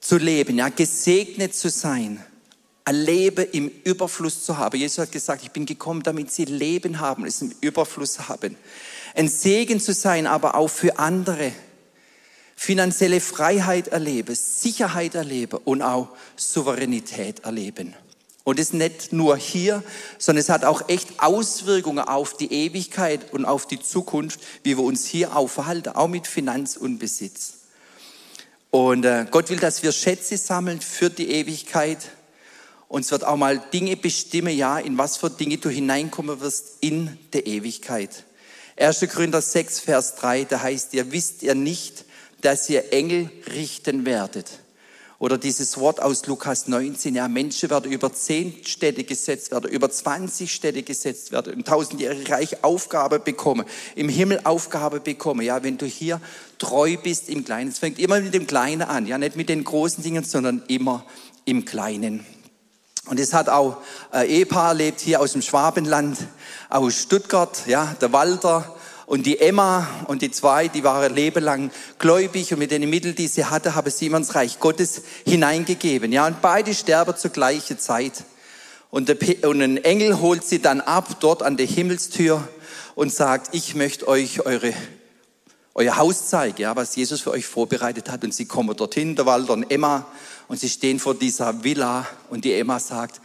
zu 0.00 0.18
leben, 0.18 0.58
ja, 0.58 0.68
gesegnet 0.68 1.54
zu 1.54 1.70
sein, 1.70 2.22
ein 2.84 2.96
Leben 2.96 3.46
im 3.52 3.70
Überfluss 3.84 4.44
zu 4.44 4.58
haben. 4.58 4.78
Jesus 4.78 4.98
hat 4.98 5.12
gesagt, 5.12 5.42
ich 5.42 5.50
bin 5.50 5.64
gekommen, 5.64 6.02
damit 6.02 6.30
sie 6.30 6.44
Leben 6.44 7.00
haben, 7.00 7.24
es 7.24 7.40
im 7.40 7.54
Überfluss 7.60 8.28
haben. 8.28 8.56
Ein 9.14 9.28
Segen 9.28 9.80
zu 9.80 9.94
sein, 9.94 10.26
aber 10.26 10.54
auch 10.54 10.68
für 10.68 10.98
andere. 10.98 11.52
Finanzielle 12.56 13.20
Freiheit 13.20 13.88
erleben, 13.88 14.34
Sicherheit 14.34 15.14
erleben 15.14 15.58
und 15.64 15.82
auch 15.82 16.08
Souveränität 16.36 17.40
erleben. 17.40 17.94
Und 18.44 18.58
es 18.58 18.74
nicht 18.74 19.12
nur 19.12 19.38
hier, 19.38 19.82
sondern 20.18 20.42
es 20.42 20.50
hat 20.50 20.66
auch 20.66 20.88
echt 20.90 21.08
Auswirkungen 21.18 22.04
auf 22.04 22.36
die 22.36 22.52
Ewigkeit 22.52 23.32
und 23.32 23.46
auf 23.46 23.66
die 23.66 23.80
Zukunft, 23.80 24.38
wie 24.62 24.76
wir 24.76 24.84
uns 24.84 25.06
hier 25.06 25.34
aufhalten, 25.34 25.94
auch 25.94 26.08
mit 26.08 26.26
Finanz 26.26 26.76
und 26.76 26.98
Besitz. 26.98 27.54
Und 28.70 29.06
äh, 29.06 29.26
Gott 29.30 29.48
will, 29.48 29.58
dass 29.58 29.82
wir 29.82 29.92
Schätze 29.92 30.36
sammeln 30.36 30.80
für 30.80 31.08
die 31.08 31.30
Ewigkeit. 31.30 31.98
Und 32.88 33.02
es 33.02 33.10
wird 33.12 33.24
auch 33.24 33.36
mal 33.36 33.62
Dinge 33.72 33.96
bestimmen, 33.96 34.54
ja, 34.54 34.78
in 34.78 34.98
was 34.98 35.16
für 35.16 35.30
Dinge 35.30 35.56
du 35.56 35.70
hineinkommen 35.70 36.40
wirst 36.40 36.78
in 36.80 37.16
der 37.32 37.46
Ewigkeit. 37.46 38.24
1. 38.76 39.06
Korinther 39.12 39.40
6, 39.40 39.80
Vers 39.80 40.16
3, 40.16 40.44
da 40.44 40.60
heißt, 40.60 40.92
ihr 40.94 41.12
wisst 41.12 41.42
ihr 41.44 41.54
nicht, 41.54 42.04
dass 42.40 42.68
ihr 42.68 42.92
Engel 42.92 43.30
richten 43.54 44.04
werdet. 44.04 44.58
Oder 45.18 45.38
dieses 45.38 45.78
Wort 45.78 46.02
aus 46.02 46.26
Lukas 46.26 46.66
19, 46.66 47.14
ja, 47.14 47.28
Menschen 47.28 47.70
werden 47.70 47.92
über 47.92 48.12
zehn 48.12 48.64
Städte 48.64 49.04
gesetzt 49.04 49.52
werden, 49.52 49.70
über 49.70 49.88
20 49.88 50.52
Städte 50.52 50.82
gesetzt 50.82 51.30
werden, 51.30 51.52
im 51.52 51.64
tausendjährigen 51.64 52.26
Reich 52.26 52.64
Aufgabe 52.64 53.20
bekommen, 53.20 53.64
im 53.94 54.08
Himmel 54.08 54.40
Aufgabe 54.44 55.00
bekommen. 55.00 55.42
Ja, 55.42 55.62
wenn 55.62 55.78
du 55.78 55.86
hier 55.86 56.20
treu 56.58 56.96
bist 56.96 57.28
im 57.28 57.44
Kleinen. 57.44 57.70
Es 57.70 57.78
fängt 57.78 57.98
immer 57.98 58.20
mit 58.20 58.34
dem 58.34 58.46
Kleinen 58.46 58.82
an, 58.82 59.06
ja, 59.06 59.16
nicht 59.18 59.36
mit 59.36 59.48
den 59.48 59.62
großen 59.62 60.02
Dingen, 60.02 60.24
sondern 60.24 60.62
immer 60.66 61.04
im 61.44 61.64
Kleinen. 61.64 62.26
Und 63.06 63.20
es 63.20 63.34
hat 63.34 63.48
auch 63.48 63.76
ein 64.10 64.28
Ehepaar 64.28 64.74
lebt 64.74 65.00
hier 65.00 65.20
aus 65.20 65.32
dem 65.32 65.42
Schwabenland, 65.42 66.18
aus 66.70 66.94
Stuttgart, 66.94 67.66
ja, 67.66 67.94
der 68.00 68.12
Walter 68.12 68.74
und 69.06 69.26
die 69.26 69.38
Emma 69.38 69.86
und 70.06 70.22
die 70.22 70.30
zwei, 70.30 70.68
die 70.68 70.82
waren 70.82 71.14
lebenlang 71.14 71.70
gläubig 71.98 72.52
und 72.52 72.58
mit 72.58 72.70
den 72.70 72.88
Mitteln, 72.88 73.14
die 73.14 73.28
sie 73.28 73.44
hatte, 73.44 73.74
haben 73.74 73.90
sie 73.90 74.06
ins 74.06 74.34
Reich 74.34 74.60
Gottes 74.60 75.02
hineingegeben. 75.26 76.12
Ja, 76.12 76.26
und 76.26 76.40
beide 76.40 76.74
sterben 76.74 77.16
zur 77.16 77.30
gleichen 77.30 77.78
Zeit. 77.78 78.24
Und, 78.90 79.08
der, 79.08 79.16
und 79.48 79.60
ein 79.60 79.76
Engel 79.78 80.20
holt 80.20 80.44
sie 80.44 80.60
dann 80.60 80.80
ab, 80.80 81.16
dort 81.20 81.42
an 81.42 81.56
der 81.56 81.66
Himmelstür 81.66 82.46
und 82.94 83.12
sagt, 83.12 83.54
ich 83.54 83.74
möchte 83.74 84.06
euch 84.08 84.46
eure, 84.46 84.72
euer 85.74 85.96
Haus 85.96 86.28
zeigen, 86.28 86.62
ja, 86.62 86.76
was 86.76 86.94
Jesus 86.94 87.20
für 87.20 87.32
euch 87.32 87.44
vorbereitet 87.44 88.10
hat. 88.10 88.24
Und 88.24 88.32
sie 88.32 88.46
kommen 88.46 88.76
dorthin, 88.76 89.16
der 89.16 89.26
Walter 89.26 89.52
und 89.54 89.70
Emma, 89.70 90.06
und 90.46 90.60
sie 90.60 90.68
stehen 90.68 90.98
vor 91.00 91.14
dieser 91.14 91.64
Villa 91.64 92.06
und 92.30 92.44
die 92.44 92.52
Emma 92.52 92.78
sagt, 92.78 93.20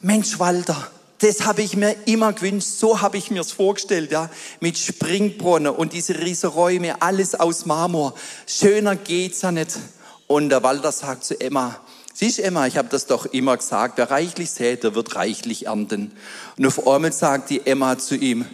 Mensch 0.00 0.38
Walter, 0.38 0.90
das 1.22 1.46
habe 1.46 1.62
ich 1.62 1.76
mir 1.76 1.94
immer 2.06 2.32
gewünscht, 2.32 2.66
so 2.66 3.00
habe 3.00 3.16
ich 3.16 3.30
mir 3.30 3.42
es 3.42 3.52
vorgestellt, 3.52 4.10
ja, 4.10 4.28
mit 4.58 4.76
Springbrunnen 4.76 5.72
und 5.72 5.92
diese 5.92 6.18
riesen 6.18 6.50
Räume, 6.50 7.00
alles 7.00 7.36
aus 7.36 7.64
Marmor. 7.64 8.14
Schöner 8.46 8.96
geht's 8.96 9.42
ja 9.42 9.52
nicht. 9.52 9.78
Und 10.26 10.48
der 10.48 10.64
Walter 10.64 10.90
sagt 10.90 11.24
zu 11.24 11.40
Emma, 11.40 11.78
siehst 12.12 12.40
Emma, 12.40 12.66
ich 12.66 12.76
habe 12.76 12.88
das 12.90 13.06
doch 13.06 13.26
immer 13.26 13.56
gesagt, 13.56 13.98
wer 13.98 14.10
reichlich 14.10 14.50
sät, 14.50 14.82
der 14.82 14.96
wird 14.96 15.14
reichlich 15.14 15.66
ernten. 15.66 16.10
Und 16.58 16.66
auf 16.66 16.84
einmal 16.88 17.12
sagt 17.12 17.50
die 17.50 17.64
Emma 17.64 17.98
zu 17.98 18.16
ihm, 18.16 18.44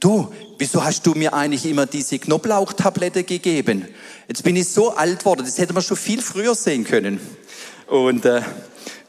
du, 0.00 0.32
wieso 0.56 0.82
hast 0.82 1.06
du 1.06 1.12
mir 1.12 1.34
eigentlich 1.34 1.66
immer 1.66 1.84
diese 1.84 2.18
Knoblauchtablette 2.18 3.24
gegeben? 3.24 3.86
Jetzt 4.28 4.44
bin 4.44 4.56
ich 4.56 4.68
so 4.68 4.96
alt 4.96 5.26
worden, 5.26 5.44
das 5.44 5.58
hätte 5.58 5.74
man 5.74 5.82
schon 5.82 5.98
viel 5.98 6.22
früher 6.22 6.54
sehen 6.54 6.84
können. 6.84 7.20
Und 7.86 8.24
äh, 8.24 8.40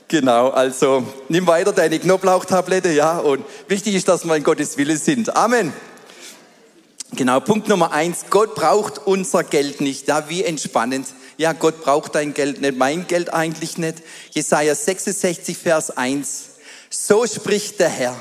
Genau, 0.07 0.49
also 0.49 1.03
nimm 1.29 1.47
weiter 1.47 1.73
deine 1.73 1.97
Knoblauchtablette, 1.97 2.91
ja, 2.91 3.17
und 3.17 3.43
wichtig 3.67 3.95
ist, 3.95 4.07
dass 4.07 4.23
wir 4.23 4.35
in 4.35 4.43
Gottes 4.43 4.77
Wille 4.77 4.97
sind. 4.97 5.35
Amen. 5.35 5.73
Genau, 7.13 7.39
Punkt 7.39 7.67
Nummer 7.69 7.91
eins, 7.91 8.25
Gott 8.29 8.55
braucht 8.55 8.99
unser 8.99 9.43
Geld 9.43 9.81
nicht. 9.81 10.07
Ja, 10.07 10.29
wie 10.29 10.43
entspannend. 10.43 11.07
Ja, 11.37 11.53
Gott 11.53 11.81
braucht 11.81 12.15
dein 12.15 12.33
Geld 12.33 12.61
nicht, 12.61 12.77
mein 12.77 13.07
Geld 13.07 13.33
eigentlich 13.33 13.77
nicht. 13.77 14.03
Jesaja 14.31 14.75
66, 14.75 15.57
Vers 15.57 15.95
1. 15.95 16.43
So 16.89 17.25
spricht 17.25 17.79
der 17.79 17.89
Herr. 17.89 18.15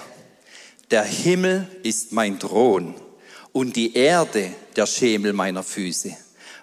Der 0.90 1.02
Himmel 1.02 1.68
ist 1.82 2.12
mein 2.12 2.38
Thron 2.38 2.94
und 3.52 3.76
die 3.76 3.94
Erde 3.94 4.52
der 4.76 4.86
Schemel 4.86 5.32
meiner 5.32 5.62
Füße. 5.62 6.16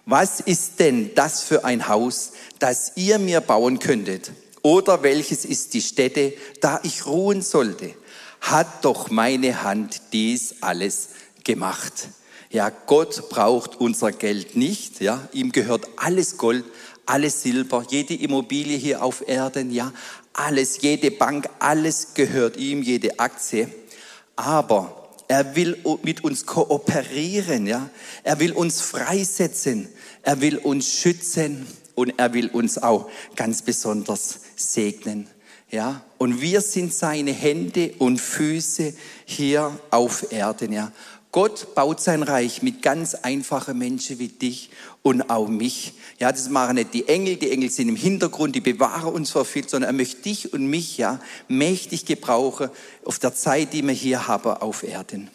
Was 0.05 0.39
ist 0.39 0.79
denn 0.79 1.13
das 1.15 1.43
für 1.43 1.63
ein 1.63 1.87
Haus, 1.87 2.31
das 2.59 2.93
ihr 2.95 3.19
mir 3.19 3.41
bauen 3.41 3.79
könntet? 3.79 4.31
Oder 4.61 5.01
welches 5.03 5.45
ist 5.45 5.73
die 5.73 5.81
Stätte, 5.81 6.33
da 6.59 6.79
ich 6.83 7.05
ruhen 7.05 7.41
sollte? 7.41 7.95
Hat 8.41 8.85
doch 8.85 9.09
meine 9.09 9.63
Hand 9.63 10.01
dies 10.13 10.55
alles 10.61 11.09
gemacht. 11.43 12.09
Ja, 12.49 12.69
Gott 12.69 13.29
braucht 13.29 13.79
unser 13.79 14.11
Geld 14.11 14.55
nicht. 14.55 14.99
Ja, 14.99 15.27
ihm 15.31 15.51
gehört 15.51 15.87
alles 15.95 16.37
Gold, 16.37 16.65
alles 17.05 17.41
Silber, 17.43 17.85
jede 17.89 18.13
Immobilie 18.13 18.77
hier 18.77 19.03
auf 19.03 19.27
Erden. 19.27 19.71
Ja, 19.71 19.93
alles, 20.33 20.81
jede 20.81 21.11
Bank, 21.11 21.49
alles 21.59 22.13
gehört 22.13 22.57
ihm, 22.57 22.83
jede 22.83 23.19
Aktie. 23.19 23.69
Aber 24.35 25.09
er 25.27 25.55
will 25.55 25.77
mit 26.03 26.23
uns 26.23 26.45
kooperieren. 26.45 27.67
Ja, 27.67 27.89
er 28.23 28.39
will 28.39 28.51
uns 28.51 28.81
freisetzen. 28.81 29.87
Er 30.23 30.41
will 30.41 30.57
uns 30.57 30.87
schützen 30.87 31.65
und 31.95 32.13
er 32.17 32.33
will 32.33 32.49
uns 32.49 32.77
auch 32.77 33.09
ganz 33.35 33.61
besonders 33.61 34.41
segnen. 34.63 35.27
Ja, 35.69 36.03
und 36.17 36.41
wir 36.41 36.59
sind 36.59 36.93
seine 36.93 37.31
Hände 37.31 37.93
und 37.97 38.19
Füße 38.19 38.93
hier 39.25 39.79
auf 39.89 40.31
Erden. 40.31 40.73
Ja, 40.73 40.91
Gott 41.31 41.75
baut 41.75 42.01
sein 42.01 42.23
Reich 42.23 42.61
mit 42.61 42.81
ganz 42.81 43.15
einfachen 43.15 43.77
Menschen 43.77 44.19
wie 44.19 44.27
dich 44.27 44.69
und 45.01 45.29
auch 45.29 45.47
mich. 45.47 45.93
Ja, 46.19 46.29
das 46.29 46.49
machen 46.49 46.75
nicht 46.75 46.93
die 46.93 47.07
Engel. 47.07 47.37
Die 47.37 47.51
Engel 47.51 47.69
sind 47.69 47.87
im 47.87 47.95
Hintergrund, 47.95 48.53
die 48.53 48.59
bewahren 48.59 49.13
uns 49.13 49.31
vor 49.31 49.45
viel, 49.45 49.67
sondern 49.67 49.91
er 49.91 49.93
möchte 49.93 50.23
dich 50.23 50.51
und 50.51 50.67
mich 50.67 50.97
ja 50.97 51.21
mächtig 51.47 52.05
gebrauchen 52.05 52.69
auf 53.05 53.17
der 53.17 53.33
Zeit, 53.33 53.71
die 53.71 53.81
wir 53.81 53.93
hier 53.93 54.27
haben 54.27 54.51
auf 54.51 54.83
Erden. 54.83 55.29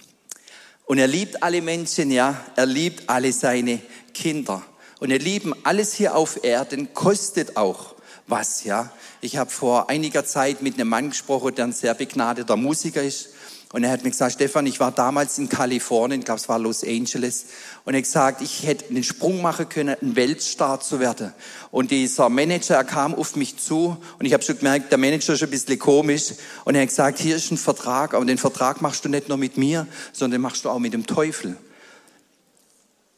Und 0.84 0.98
er 0.98 1.08
liebt 1.08 1.42
alle 1.42 1.62
Menschen, 1.62 2.10
ja, 2.10 2.44
er 2.56 2.66
liebt 2.66 3.08
alle 3.08 3.32
seine 3.32 3.80
Kinder. 4.12 4.62
Und 5.00 5.10
ihr 5.10 5.18
Lieben, 5.18 5.54
alles 5.64 5.94
hier 5.94 6.14
auf 6.14 6.44
Erden 6.44 6.92
kostet 6.92 7.56
auch 7.56 7.95
was, 8.26 8.64
ja. 8.64 8.90
Ich 9.20 9.36
habe 9.36 9.50
vor 9.50 9.88
einiger 9.88 10.24
Zeit 10.24 10.62
mit 10.62 10.74
einem 10.74 10.88
Mann 10.88 11.10
gesprochen, 11.10 11.54
der 11.54 11.66
ein 11.66 11.72
sehr 11.72 11.94
begnadeter 11.94 12.56
Musiker 12.56 13.02
ist. 13.02 13.30
Und 13.72 13.82
er 13.82 13.90
hat 13.90 14.04
mir 14.04 14.10
gesagt, 14.10 14.34
Stefan, 14.34 14.64
ich 14.66 14.78
war 14.78 14.92
damals 14.92 15.38
in 15.38 15.48
Kalifornien, 15.48 16.20
ich 16.20 16.24
glaube 16.24 16.40
es 16.40 16.48
war 16.48 16.58
Los 16.58 16.84
Angeles, 16.84 17.46
und 17.84 17.94
er 17.94 17.98
hat 17.98 18.04
gesagt, 18.04 18.40
ich 18.40 18.64
hätte 18.64 18.88
einen 18.88 19.02
Sprung 19.02 19.42
machen 19.42 19.68
können, 19.68 19.96
ein 20.00 20.14
Weltstar 20.14 20.80
zu 20.80 21.00
werden. 21.00 21.32
Und 21.72 21.90
dieser 21.90 22.28
Manager, 22.28 22.76
er 22.76 22.84
kam 22.84 23.14
auf 23.14 23.34
mich 23.34 23.58
zu 23.58 23.96
und 24.18 24.24
ich 24.24 24.32
habe 24.32 24.44
schon 24.44 24.58
gemerkt, 24.58 24.92
der 24.92 24.98
Manager 24.98 25.32
ist 25.32 25.42
ein 25.42 25.50
bisschen 25.50 25.78
komisch. 25.78 26.34
Und 26.64 26.76
er 26.76 26.82
hat 26.82 26.88
gesagt, 26.88 27.18
hier 27.18 27.36
ist 27.36 27.50
ein 27.50 27.58
Vertrag, 27.58 28.14
aber 28.14 28.24
den 28.24 28.38
Vertrag 28.38 28.80
machst 28.80 29.04
du 29.04 29.08
nicht 29.08 29.28
nur 29.28 29.36
mit 29.36 29.56
mir, 29.56 29.86
sondern 30.12 30.38
den 30.38 30.42
machst 30.42 30.64
du 30.64 30.70
auch 30.70 30.78
mit 30.78 30.92
dem 30.92 31.06
Teufel. 31.06 31.56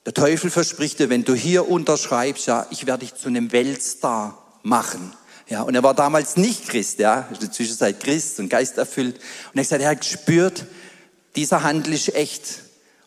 Der 0.07 0.15
Teufel 0.15 0.51
verspricht 0.51 0.99
dir, 0.99 1.11
wenn 1.11 1.25
du 1.25 1.35
hier 1.35 1.69
unterschreibst, 1.69 2.47
ja, 2.47 2.67
ich 2.71 2.87
werde 2.87 3.01
dich 3.01 3.15
zu 3.15 3.29
einem 3.29 3.53
Weltstar 3.53 4.48
machen. 4.69 5.13
Ja, 5.49 5.63
und 5.63 5.75
er 5.75 5.83
war 5.83 5.95
damals 5.95 6.37
nicht 6.37 6.69
Christ, 6.69 6.99
ja, 6.99 7.27
in 7.33 7.39
der 7.41 7.51
Zwischenzeit 7.51 8.01
Christ 8.01 8.39
und 8.39 8.51
geisterfüllt. 8.51 9.17
Und 9.17 9.23
er 9.55 9.61
hat 9.61 9.65
gesagt, 9.65 9.83
er 9.83 9.91
hat 9.91 10.01
gespürt, 10.01 10.67
dieser 11.37 11.63
Handel 11.63 11.95
ist 11.95 12.15
echt. 12.15 12.61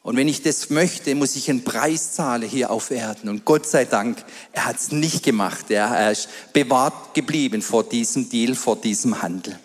Und 0.04 0.18
wenn 0.18 0.28
ich 0.28 0.42
das 0.42 0.72
möchte, 0.72 1.14
muss 1.14 1.36
ich 1.36 1.50
einen 1.50 1.64
Preis 1.64 2.14
zahlen 2.14 2.50
hier 2.50 2.72
auf 2.72 2.90
Erden. 2.90 3.30
Und 3.30 3.46
Gott 3.46 3.68
sei 3.68 3.86
Dank, 3.86 4.24
er 4.52 4.66
hat 4.66 4.78
es 4.78 4.92
nicht 4.92 5.24
gemacht. 5.24 5.70
Ja. 5.70 5.94
Er 5.96 6.12
ist 6.12 6.30
bewahrt 6.54 7.14
geblieben 7.14 7.62
vor 7.62 7.84
diesem 7.84 8.28
Deal, 8.28 8.56
vor 8.56 8.78
diesem 8.78 9.22
Handel. 9.22 9.60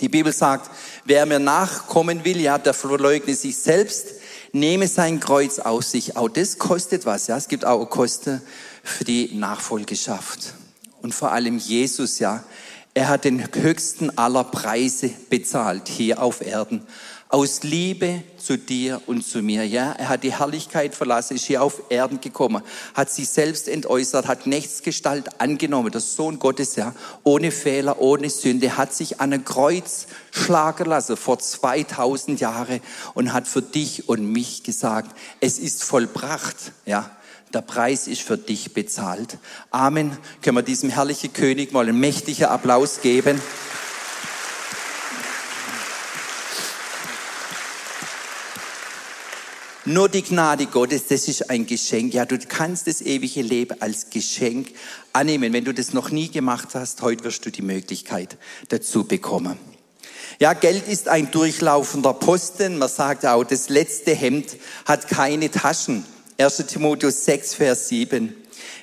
Die 0.00 0.08
Bibel 0.08 0.32
sagt, 0.32 0.70
wer 1.04 1.26
mir 1.26 1.38
nachkommen 1.38 2.24
will, 2.24 2.40
ja, 2.40 2.56
der 2.56 2.72
verleugne 2.72 3.34
sich 3.34 3.58
selbst, 3.58 4.06
nehme 4.52 4.88
sein 4.88 5.20
Kreuz 5.20 5.58
auf 5.58 5.84
sich. 5.84 6.16
Auch 6.16 6.28
das 6.28 6.58
kostet 6.58 7.04
was, 7.04 7.26
ja. 7.26 7.36
Es 7.36 7.48
gibt 7.48 7.66
auch 7.66 7.84
Kosten 7.90 8.40
für 8.82 9.04
die 9.04 9.34
Nachfolgeschaft. 9.34 10.54
Und 11.04 11.14
vor 11.14 11.32
allem 11.32 11.58
Jesus, 11.58 12.18
ja. 12.18 12.42
Er 12.94 13.08
hat 13.08 13.24
den 13.24 13.46
höchsten 13.54 14.16
aller 14.16 14.42
Preise 14.42 15.10
bezahlt 15.28 15.86
hier 15.86 16.22
auf 16.22 16.40
Erden 16.40 16.80
aus 17.28 17.62
Liebe 17.62 18.22
zu 18.38 18.56
dir 18.56 19.02
und 19.06 19.26
zu 19.26 19.42
mir. 19.42 19.66
Ja, 19.66 19.92
er 19.92 20.08
hat 20.08 20.22
die 20.22 20.32
Herrlichkeit 20.32 20.94
verlassen, 20.94 21.34
ist 21.34 21.44
hier 21.44 21.62
auf 21.62 21.82
Erden 21.90 22.20
gekommen, 22.20 22.62
hat 22.94 23.10
sich 23.10 23.28
selbst 23.28 23.68
entäußert, 23.68 24.28
hat 24.28 24.46
Nächstgestalt 24.46 25.40
angenommen, 25.42 25.90
der 25.90 26.00
Sohn 26.00 26.38
Gottes, 26.38 26.76
ja, 26.76 26.94
ohne 27.22 27.50
Fehler, 27.50 28.00
ohne 28.00 28.30
Sünde, 28.30 28.78
hat 28.78 28.94
sich 28.94 29.20
an 29.20 29.32
ein 29.32 29.44
Kreuz 29.44 30.06
schlagen 30.30 30.86
lassen 30.86 31.16
vor 31.18 31.38
2000 31.38 32.38
Jahren 32.40 32.80
und 33.14 33.32
hat 33.34 33.46
für 33.46 33.62
dich 33.62 34.08
und 34.08 34.24
mich 34.30 34.62
gesagt, 34.62 35.14
es 35.40 35.58
ist 35.58 35.82
vollbracht, 35.82 36.72
ja. 36.86 37.10
Der 37.54 37.62
Preis 37.62 38.08
ist 38.08 38.22
für 38.22 38.36
dich 38.36 38.74
bezahlt. 38.74 39.38
Amen. 39.70 40.18
Können 40.42 40.56
wir 40.56 40.62
diesem 40.62 40.90
herrlichen 40.90 41.32
König 41.32 41.72
mal 41.72 41.88
einen 41.88 42.00
mächtigen 42.00 42.46
Applaus 42.46 43.00
geben? 43.00 43.40
Nur 49.84 50.08
die 50.08 50.22
Gnade 50.22 50.66
Gottes, 50.66 51.06
das 51.06 51.28
ist 51.28 51.48
ein 51.50 51.66
Geschenk. 51.66 52.12
Ja, 52.12 52.24
du 52.24 52.38
kannst 52.38 52.88
das 52.88 53.00
ewige 53.00 53.42
Leben 53.42 53.80
als 53.80 54.10
Geschenk 54.10 54.72
annehmen. 55.12 55.52
Wenn 55.52 55.64
du 55.64 55.72
das 55.72 55.92
noch 55.92 56.10
nie 56.10 56.30
gemacht 56.30 56.70
hast, 56.74 57.02
heute 57.02 57.22
wirst 57.22 57.46
du 57.46 57.50
die 57.50 57.62
Möglichkeit 57.62 58.36
dazu 58.70 59.04
bekommen. 59.04 59.58
Ja, 60.40 60.54
Geld 60.54 60.88
ist 60.88 61.06
ein 61.06 61.30
durchlaufender 61.30 62.14
Posten. 62.14 62.78
Man 62.78 62.88
sagt 62.88 63.24
auch, 63.24 63.44
das 63.44 63.68
letzte 63.68 64.12
Hemd 64.12 64.56
hat 64.86 65.06
keine 65.06 65.52
Taschen. 65.52 66.04
1. 66.38 66.56
Timotheus 66.66 67.24
6, 67.24 67.54
Vers 67.54 67.88
7. 67.88 68.34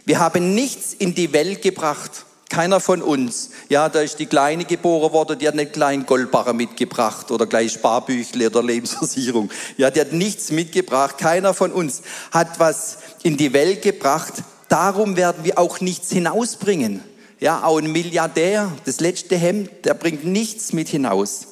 Wir 0.05 0.20
haben 0.20 0.55
nichts 0.55 0.93
in 0.93 1.13
die 1.15 1.34
Welt 1.34 1.62
gebracht 1.62 2.25
keiner 2.51 2.81
von 2.81 3.01
uns. 3.01 3.51
Ja, 3.70 3.88
da 3.88 4.01
ist 4.01 4.20
die 4.20 4.25
Kleine 4.25 4.65
geboren 4.65 5.13
worden, 5.13 5.39
die 5.39 5.48
hat 5.48 5.58
einen 5.58 5.72
kleinen 5.72 6.05
Goldbarren 6.05 6.58
mitgebracht 6.58 7.31
oder 7.31 7.48
gleich 7.48 7.72
Sparbüchle 7.72 8.48
oder 8.48 8.62
Lebensversicherung. 8.62 9.50
Ja, 9.77 9.89
die 9.89 10.01
hat 10.01 10.12
nichts 10.12 10.51
mitgebracht. 10.51 11.17
Keiner 11.17 11.53
von 11.53 11.72
uns 11.72 12.01
hat 12.31 12.60
was 12.60 12.98
in 13.24 13.38
die 13.38 13.53
Welt 13.53 13.81
gebracht. 13.81 14.34
Darum 14.67 15.15
werden 15.15 15.46
wir 15.46 15.58
auch 15.58 15.79
nichts 15.79 16.12
hinausbringen. 16.12 17.01
Ja, 17.39 17.63
auch 17.63 17.77
ein 17.77 17.91
Milliardär, 17.91 18.72
das 18.84 19.00
letzte 19.00 19.38
Hemd, 19.38 19.70
der 19.86 19.93
bringt 19.93 20.25
nichts 20.25 20.74
mit 20.74 20.89
hinaus. 20.89 21.48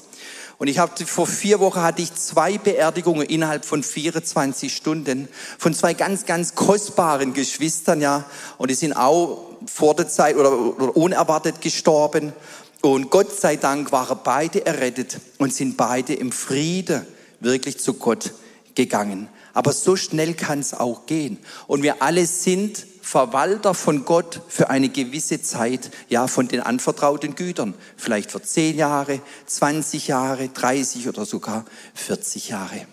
Und 0.60 0.68
ich 0.68 0.78
habe 0.78 1.06
vor 1.06 1.26
vier 1.26 1.62
Wochen 1.62 1.82
hatte 1.82 2.02
ich 2.02 2.14
zwei 2.16 2.58
Beerdigungen 2.58 3.26
innerhalb 3.26 3.64
von 3.64 3.82
24 3.82 4.76
Stunden 4.76 5.30
von 5.58 5.74
zwei 5.74 5.94
ganz, 5.94 6.26
ganz 6.26 6.54
kostbaren 6.54 7.34
Geschwistern, 7.34 8.02
ja. 8.02 8.26
Und 8.58 8.70
die 8.70 8.76
sind 8.76 8.92
auch 8.92 9.48
vor 9.66 9.96
der 9.96 10.10
Zeit 10.10 10.36
oder, 10.36 10.52
oder 10.52 10.98
unerwartet 10.98 11.62
gestorben. 11.62 12.34
Und 12.82 13.10
Gott 13.10 13.40
sei 13.40 13.56
Dank 13.56 13.94
waren 13.94 14.20
beide 14.22 14.66
errettet 14.66 15.22
und 15.38 15.54
sind 15.54 15.78
beide 15.78 16.14
im 16.14 16.34
Friede 16.34 17.08
wirklich 17.40 17.80
zu 17.80 17.94
Gott 17.94 18.34
gegangen. 18.76 19.30
Aber 19.54 19.72
so 19.72 19.96
schnell 19.96 20.34
kann 20.34 20.60
es 20.60 20.74
auch 20.74 21.06
gehen. 21.06 21.38
Und 21.68 21.84
wir 21.84 22.02
alle 22.02 22.26
sind 22.26 22.86
Verwalter 23.02 23.74
von 23.74 24.06
Gott 24.06 24.42
für 24.48 24.70
eine 24.70 24.90
gewisse 24.90 25.42
Zeit, 25.42 25.92
ja, 26.10 26.28
von 26.28 26.48
den 26.48 26.62
anvertrauten 26.62 27.36
Gütern. 27.36 27.74
Vielleicht 27.98 28.32
für 28.32 28.42
10 28.42 28.78
Jahre, 28.78 29.22
20 29.46 30.08
Jahre, 30.08 30.50
30 30.50 31.08
oder 31.08 31.26
sogar 31.26 31.66
40 31.96 32.50
Jahre. 32.50 32.86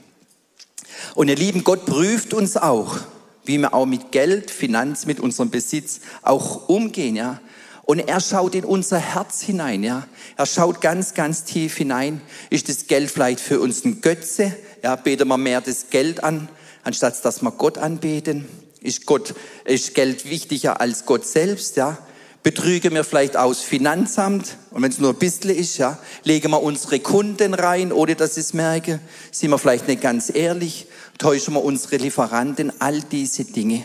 Und 1.15 1.29
ihr 1.29 1.37
Lieben, 1.37 1.65
Gott 1.65 1.85
prüft 1.87 2.35
uns 2.35 2.57
auch, 2.57 2.99
wie 3.45 3.59
wir 3.59 3.75
auch 3.75 3.87
mit 3.87 4.13
Geld, 4.13 4.51
Finanz, 4.51 5.07
mit 5.07 5.21
unserem 5.21 5.51
Besitz 5.51 6.01
auch 6.23 6.69
umgehen, 6.69 7.17
ja. 7.17 7.41
Und 7.85 8.01
er 8.01 8.21
schaut 8.21 8.57
in 8.57 8.65
unser 8.65 8.99
Herz 8.99 9.43
hinein, 9.43 9.85
ja. 9.85 10.09
Er 10.37 10.47
schaut 10.47 10.81
ganz, 10.81 11.15
ganz 11.15 11.45
tief 11.45 11.77
hinein. 11.77 12.21
Ist 12.51 12.69
das 12.69 12.89
Geld 12.89 13.11
vielleicht 13.11 13.39
für 13.39 13.61
uns 13.61 13.85
ein 13.85 14.01
Götze? 14.01 14.57
Ja, 14.83 14.97
beten 14.97 15.29
wir 15.29 15.39
mehr 15.39 15.61
das 15.61 15.91
Geld 15.91 16.25
an, 16.25 16.49
anstatt 16.83 17.25
dass 17.25 17.43
wir 17.43 17.53
Gott 17.53 17.79
anbeten? 17.79 18.47
Ist 18.81 19.07
Gott, 19.07 19.35
ist 19.65 19.95
Geld 19.95 20.29
wichtiger 20.29 20.81
als 20.81 21.07
Gott 21.07 21.27
selbst, 21.27 21.77
ja? 21.77 21.99
Betrügen 22.43 22.95
wir 22.95 23.03
vielleicht 23.03 23.37
aus 23.37 23.63
Finanzamt 23.63 24.57
und 24.71 24.81
wenn 24.83 24.93
es 24.93 25.01
nur 25.01 25.11
ein 25.11 25.19
bisschen 25.19 25.51
ist, 25.51 25.79
ja, 25.79 25.99
legen 26.23 26.53
wir 26.53 26.63
unsere 26.63 27.01
Kunden 27.01 27.55
rein, 27.55 27.93
ohne 27.93 28.15
dass 28.15 28.37
sie 28.37 28.41
es 28.41 28.55
merken. 28.55 29.01
Sind 29.33 29.51
wir 29.51 29.59
vielleicht 29.59 29.89
nicht 29.89 30.01
ganz 30.01 30.31
ehrlich, 30.33 30.87
täuschen 31.19 31.55
wir 31.55 31.65
unsere 31.65 31.97
Lieferanten, 31.97 32.73
all 32.79 33.01
diese 33.01 33.45
Dinge. 33.45 33.85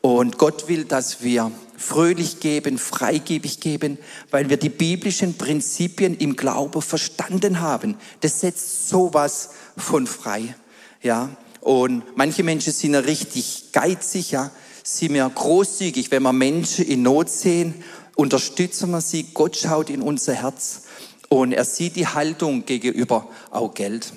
Und 0.00 0.38
Gott 0.38 0.66
will, 0.66 0.86
dass 0.86 1.22
wir 1.22 1.52
fröhlich 1.76 2.40
geben, 2.40 2.78
freigebig 2.78 3.60
geben, 3.60 3.98
weil 4.32 4.50
wir 4.50 4.56
die 4.56 4.70
biblischen 4.70 5.38
Prinzipien 5.38 6.16
im 6.16 6.34
Glaube 6.34 6.82
verstanden 6.82 7.60
haben. 7.60 7.96
Das 8.20 8.40
setzt 8.40 8.88
sowas 8.88 9.50
von 9.76 10.08
frei, 10.08 10.56
ja. 11.00 11.30
Und 11.60 12.16
manche 12.16 12.42
Menschen 12.42 12.72
sind 12.72 12.94
ja 12.94 13.00
richtig 13.00 13.72
geizig, 13.72 14.30
ja 14.30 14.50
sind 14.88 15.14
wir 15.14 15.28
großzügig, 15.28 16.10
wenn 16.10 16.22
wir 16.22 16.32
Menschen 16.32 16.86
in 16.86 17.02
Not 17.02 17.28
sehen, 17.28 17.74
unterstützen 18.16 18.90
wir 18.90 19.00
sie. 19.00 19.26
Gott 19.34 19.56
schaut 19.56 19.90
in 19.90 20.02
unser 20.02 20.34
Herz 20.34 20.82
und 21.28 21.52
er 21.52 21.64
sieht 21.64 21.96
die 21.96 22.06
Haltung 22.06 22.64
gegenüber 22.64 23.28
auch 23.50 23.74
Geld. 23.74 24.12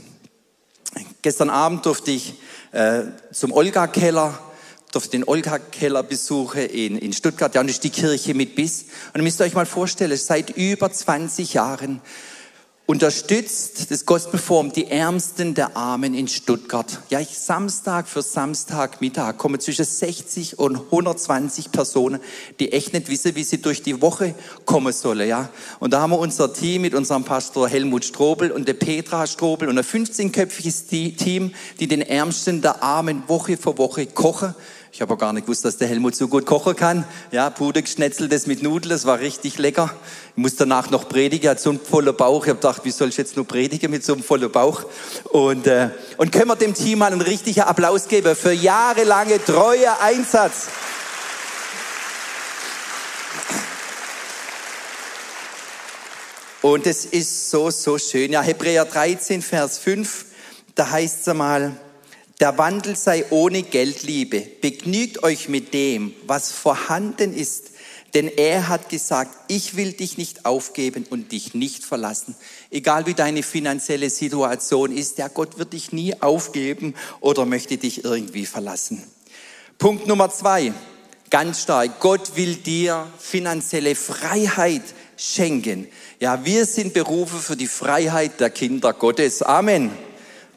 Gestern 1.21 1.50
Abend 1.50 1.86
durfte 1.86 2.12
ich 2.12 2.36
äh, 2.71 3.03
zum 3.31 3.51
Olga-Keller, 3.51 4.39
durfte 4.91 5.12
den 5.12 5.27
Olga-Keller 5.27 6.03
besuchen 6.03 6.62
in, 6.62 6.98
in 6.98 7.13
Stuttgart. 7.13 7.53
Ja, 7.53 7.62
und 7.62 7.67
das 7.67 7.77
ist 7.77 7.83
die 7.83 7.89
Kirche 7.89 8.33
mit 8.33 8.55
Biss. 8.55 8.86
Und 9.13 9.19
ihr 9.19 9.24
müsst 9.24 9.41
euch 9.41 9.53
mal 9.53 9.65
vorstellen, 9.65 10.17
seit 10.17 10.51
über 10.51 10.91
20 10.91 11.53
Jahren 11.53 12.01
unterstützt 12.86 13.90
das 13.90 14.06
Gospelforum 14.06 14.74
die 14.74 14.88
Ärmsten 14.88 15.54
der 15.54 15.78
Armen 15.78 16.14
in 16.14 16.28
Stuttgart. 16.28 17.00
Ja, 17.10 17.20
ich, 17.20 17.38
Samstag 17.38 18.08
für 18.08 18.22
Samstag 18.22 19.00
Mittag 19.00 19.38
kommen 19.38 19.60
zwischen 19.60 19.86
60 19.86 20.60
und 20.60 20.76
120 20.76 21.72
Personen, 21.72 22.20
die 22.60 22.74
echt 22.74 22.92
nicht 22.94 23.10
wissen, 23.10 23.36
wie 23.36 23.44
sie 23.44 23.62
durch 23.62 23.82
die 23.82 24.02
Woche 24.02 24.36
kommen 24.66 24.92
sollen. 24.92 25.28
Ja, 25.28 25.50
und 25.80 25.94
da 25.94 26.02
haben 26.02 26.12
wir 26.12 26.20
unser 26.20 26.54
Team 26.54 26.82
mit 26.82 26.94
unserem 26.94 27.24
Pastor 27.24 27.70
Helmut 27.70 28.04
Strobel 28.04 28.52
und 28.52 28.68
der 28.68 28.74
Petra 28.74 29.26
Strobel 29.26 29.70
und 29.70 29.78
ein 29.78 29.86
15-köpfiges 29.86 30.88
Team, 31.16 31.54
die 31.80 31.88
den 31.88 32.02
Ärmsten 32.02 32.62
der 32.62 32.84
Armen 32.84 33.24
Woche 33.28 33.56
für 33.58 33.78
Woche 33.78 34.06
kochen 34.08 34.54
ich 34.93 35.01
habe 35.01 35.13
auch 35.13 35.17
gar 35.17 35.31
nicht 35.31 35.45
gewusst, 35.45 35.63
dass 35.63 35.77
der 35.77 35.88
Helmut 35.88 36.15
so 36.15 36.27
gut 36.27 36.45
kochen 36.45 36.75
kann. 36.75 37.05
Ja, 37.31 37.50
Puder 37.50 37.81
geschnetzeltes 37.81 38.45
mit 38.45 38.62
Nudeln, 38.62 38.89
das 38.89 39.05
war 39.05 39.19
richtig 39.19 39.57
lecker. 39.57 39.89
Ich 40.36 40.41
muss 40.41 40.57
danach 40.57 40.89
noch 40.89 41.07
predigen, 41.07 41.45
er 41.45 41.51
hat 41.51 41.62
so 41.62 41.69
einen 41.69 41.79
vollen 41.79 42.15
Bauch. 42.15 42.43
Ich 42.43 42.50
habe 42.50 42.60
gedacht, 42.60 42.83
wie 42.83 42.91
soll 42.91 43.07
ich 43.07 43.15
jetzt 43.15 43.38
nur 43.38 43.48
predigen 43.48 43.89
mit 43.89 44.03
so 44.03 44.13
einem 44.13 44.21
vollen 44.21 44.51
Bauch? 44.51 44.83
Und, 45.31 45.65
äh, 45.65 45.91
und 46.17 46.33
können 46.33 46.50
wir 46.50 46.57
dem 46.57 46.74
Team 46.74 47.00
mal 47.00 47.12
einen 47.12 47.21
richtigen 47.21 47.62
Applaus 47.62 48.10
geben 48.10 48.36
für 48.36 48.51
jahrelange 48.51 49.41
treue 49.43 49.98
Einsatz. 50.01 50.67
Und 56.62 56.86
es 56.86 57.06
ist 57.06 57.49
so, 57.49 57.71
so 57.71 57.97
schön. 57.97 58.34
Ja, 58.34 58.41
Hebräer 58.41 58.84
13, 58.84 59.41
Vers 59.41 59.80
5, 59.80 60.25
da 60.75 60.91
heißt 60.91 61.21
es 61.21 61.27
einmal, 61.30 61.77
der 62.41 62.58
Wandel 62.58 62.95
sei 62.95 63.25
ohne 63.30 63.62
Geldliebe. 63.62 64.41
Begnügt 64.41 65.23
euch 65.23 65.47
mit 65.47 65.73
dem, 65.75 66.13
was 66.25 66.51
vorhanden 66.51 67.34
ist. 67.34 67.69
Denn 68.15 68.27
er 68.27 68.67
hat 68.67 68.89
gesagt, 68.89 69.32
ich 69.47 69.77
will 69.77 69.93
dich 69.93 70.17
nicht 70.17 70.45
aufgeben 70.45 71.06
und 71.10 71.32
dich 71.32 71.54
nicht 71.54 71.86
verlassen. 71.86 72.36
Egal 72.69 73.06
wie 73.06 73.13
deine 73.13 73.43
finanzielle 73.43 74.10
Situation 74.10 74.91
ist, 74.91 75.17
der 75.17 75.30
Gott 75.30 75.60
wird 75.60 75.71
dich 75.71 75.93
nie 75.93 76.19
aufgeben 76.21 76.95
oder 77.21 77.45
möchte 77.45 77.77
dich 77.77 78.04
irgendwie 78.04 78.45
verlassen. 78.45 79.04
Punkt 79.77 80.08
Nummer 80.08 80.30
zwei, 80.30 80.73
ganz 81.30 81.62
stark. 81.62 81.99
Gott 82.01 82.36
will 82.36 82.56
dir 82.56 83.08
finanzielle 83.17 83.95
Freiheit 83.95 84.84
schenken. 85.15 85.88
Ja, 86.19 86.43
wir 86.43 86.65
sind 86.65 86.93
berufen 86.93 87.39
für 87.39 87.56
die 87.56 87.67
Freiheit 87.67 88.39
der 88.39 88.49
Kinder 88.49 88.91
Gottes. 88.93 89.41
Amen. 89.41 89.91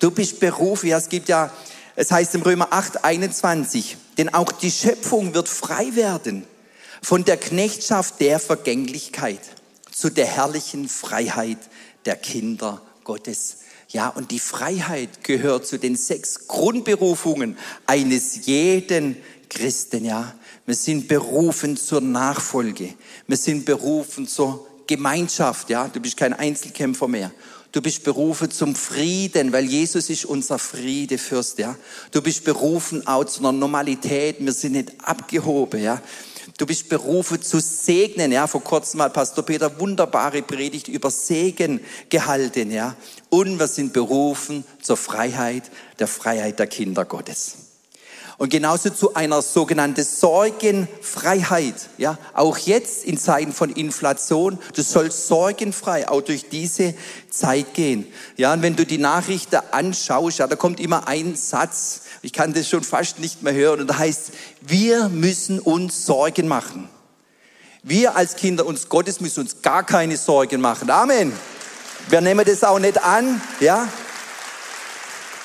Du 0.00 0.10
bist 0.10 0.40
berufen. 0.40 0.88
Ja, 0.88 0.98
es 0.98 1.08
gibt 1.08 1.28
ja 1.28 1.52
es 1.96 2.10
heißt 2.10 2.34
im 2.34 2.42
Römer 2.42 2.68
8, 2.70 3.04
21, 3.04 3.96
denn 4.18 4.32
auch 4.32 4.52
die 4.52 4.70
Schöpfung 4.70 5.34
wird 5.34 5.48
frei 5.48 5.94
werden 5.94 6.44
von 7.02 7.24
der 7.24 7.36
Knechtschaft 7.36 8.20
der 8.20 8.38
Vergänglichkeit 8.38 9.40
zu 9.92 10.10
der 10.10 10.26
herrlichen 10.26 10.88
Freiheit 10.88 11.58
der 12.04 12.16
Kinder 12.16 12.80
Gottes. 13.04 13.58
Ja, 13.88 14.08
und 14.08 14.30
die 14.30 14.40
Freiheit 14.40 15.22
gehört 15.22 15.66
zu 15.66 15.78
den 15.78 15.94
sechs 15.94 16.48
Grundberufungen 16.48 17.56
eines 17.86 18.46
jeden 18.46 19.16
Christen, 19.48 20.04
ja. 20.04 20.34
Wir 20.66 20.74
sind 20.74 21.06
berufen 21.06 21.76
zur 21.76 22.00
Nachfolge. 22.00 22.94
Wir 23.26 23.36
sind 23.36 23.66
berufen 23.66 24.26
zur 24.26 24.66
Gemeinschaft, 24.86 25.70
ja. 25.70 25.86
Du 25.86 26.00
bist 26.00 26.16
kein 26.16 26.32
Einzelkämpfer 26.32 27.06
mehr. 27.06 27.30
Du 27.74 27.82
bist 27.82 28.04
berufen 28.04 28.52
zum 28.52 28.76
Frieden, 28.76 29.52
weil 29.52 29.64
Jesus 29.64 30.08
ist 30.08 30.26
unser 30.26 30.60
Friedefürst, 30.60 31.58
ja. 31.58 31.74
Du 32.12 32.22
bist 32.22 32.44
berufen 32.44 33.04
auch 33.04 33.24
zu 33.24 33.40
einer 33.40 33.50
Normalität. 33.50 34.36
Wir 34.38 34.52
sind 34.52 34.74
nicht 34.74 34.92
abgehoben, 35.02 35.82
ja. 35.82 36.00
Du 36.56 36.66
bist 36.66 36.88
berufen 36.88 37.42
zu 37.42 37.58
segnen, 37.58 38.30
ja. 38.30 38.46
Vor 38.46 38.62
kurzem 38.62 39.02
hat 39.02 39.12
Pastor 39.12 39.44
Peter 39.44 39.80
wunderbare 39.80 40.42
Predigt 40.42 40.86
über 40.86 41.10
Segen 41.10 41.80
gehalten, 42.10 42.70
ja. 42.70 42.94
Und 43.28 43.58
wir 43.58 43.66
sind 43.66 43.92
berufen 43.92 44.62
zur 44.80 44.96
Freiheit, 44.96 45.64
der 45.98 46.06
Freiheit 46.06 46.60
der 46.60 46.68
Kinder 46.68 47.04
Gottes. 47.04 47.63
Und 48.36 48.50
genauso 48.50 48.90
zu 48.90 49.14
einer 49.14 49.42
sogenannten 49.42 50.02
Sorgenfreiheit. 50.02 51.74
Ja, 51.98 52.18
auch 52.32 52.58
jetzt 52.58 53.04
in 53.04 53.16
Zeiten 53.16 53.52
von 53.52 53.70
Inflation, 53.70 54.58
du 54.74 54.82
sollst 54.82 55.28
sorgenfrei 55.28 56.08
auch 56.08 56.20
durch 56.20 56.48
diese 56.48 56.94
Zeit 57.30 57.74
gehen. 57.74 58.06
Ja, 58.36 58.52
und 58.52 58.62
wenn 58.62 58.74
du 58.74 58.84
die 58.84 58.98
Nachrichten 58.98 59.60
anschaust, 59.70 60.38
ja, 60.38 60.48
da 60.48 60.56
kommt 60.56 60.80
immer 60.80 61.06
ein 61.06 61.36
Satz. 61.36 62.02
Ich 62.22 62.32
kann 62.32 62.52
das 62.54 62.68
schon 62.68 62.82
fast 62.82 63.20
nicht 63.20 63.42
mehr 63.42 63.54
hören. 63.54 63.82
Und 63.82 63.86
da 63.88 63.98
heißt, 63.98 64.32
wir 64.62 65.08
müssen 65.08 65.60
uns 65.60 66.04
Sorgen 66.04 66.48
machen. 66.48 66.88
Wir 67.82 68.16
als 68.16 68.34
Kinder 68.34 68.66
uns 68.66 68.88
Gottes 68.88 69.20
müssen 69.20 69.40
uns 69.40 69.62
gar 69.62 69.84
keine 69.84 70.16
Sorgen 70.16 70.60
machen. 70.60 70.90
Amen. 70.90 71.32
Wir 72.08 72.20
nehmen 72.20 72.44
das 72.44 72.64
auch 72.64 72.78
nicht 72.78 73.02
an, 73.02 73.40
ja. 73.60 73.88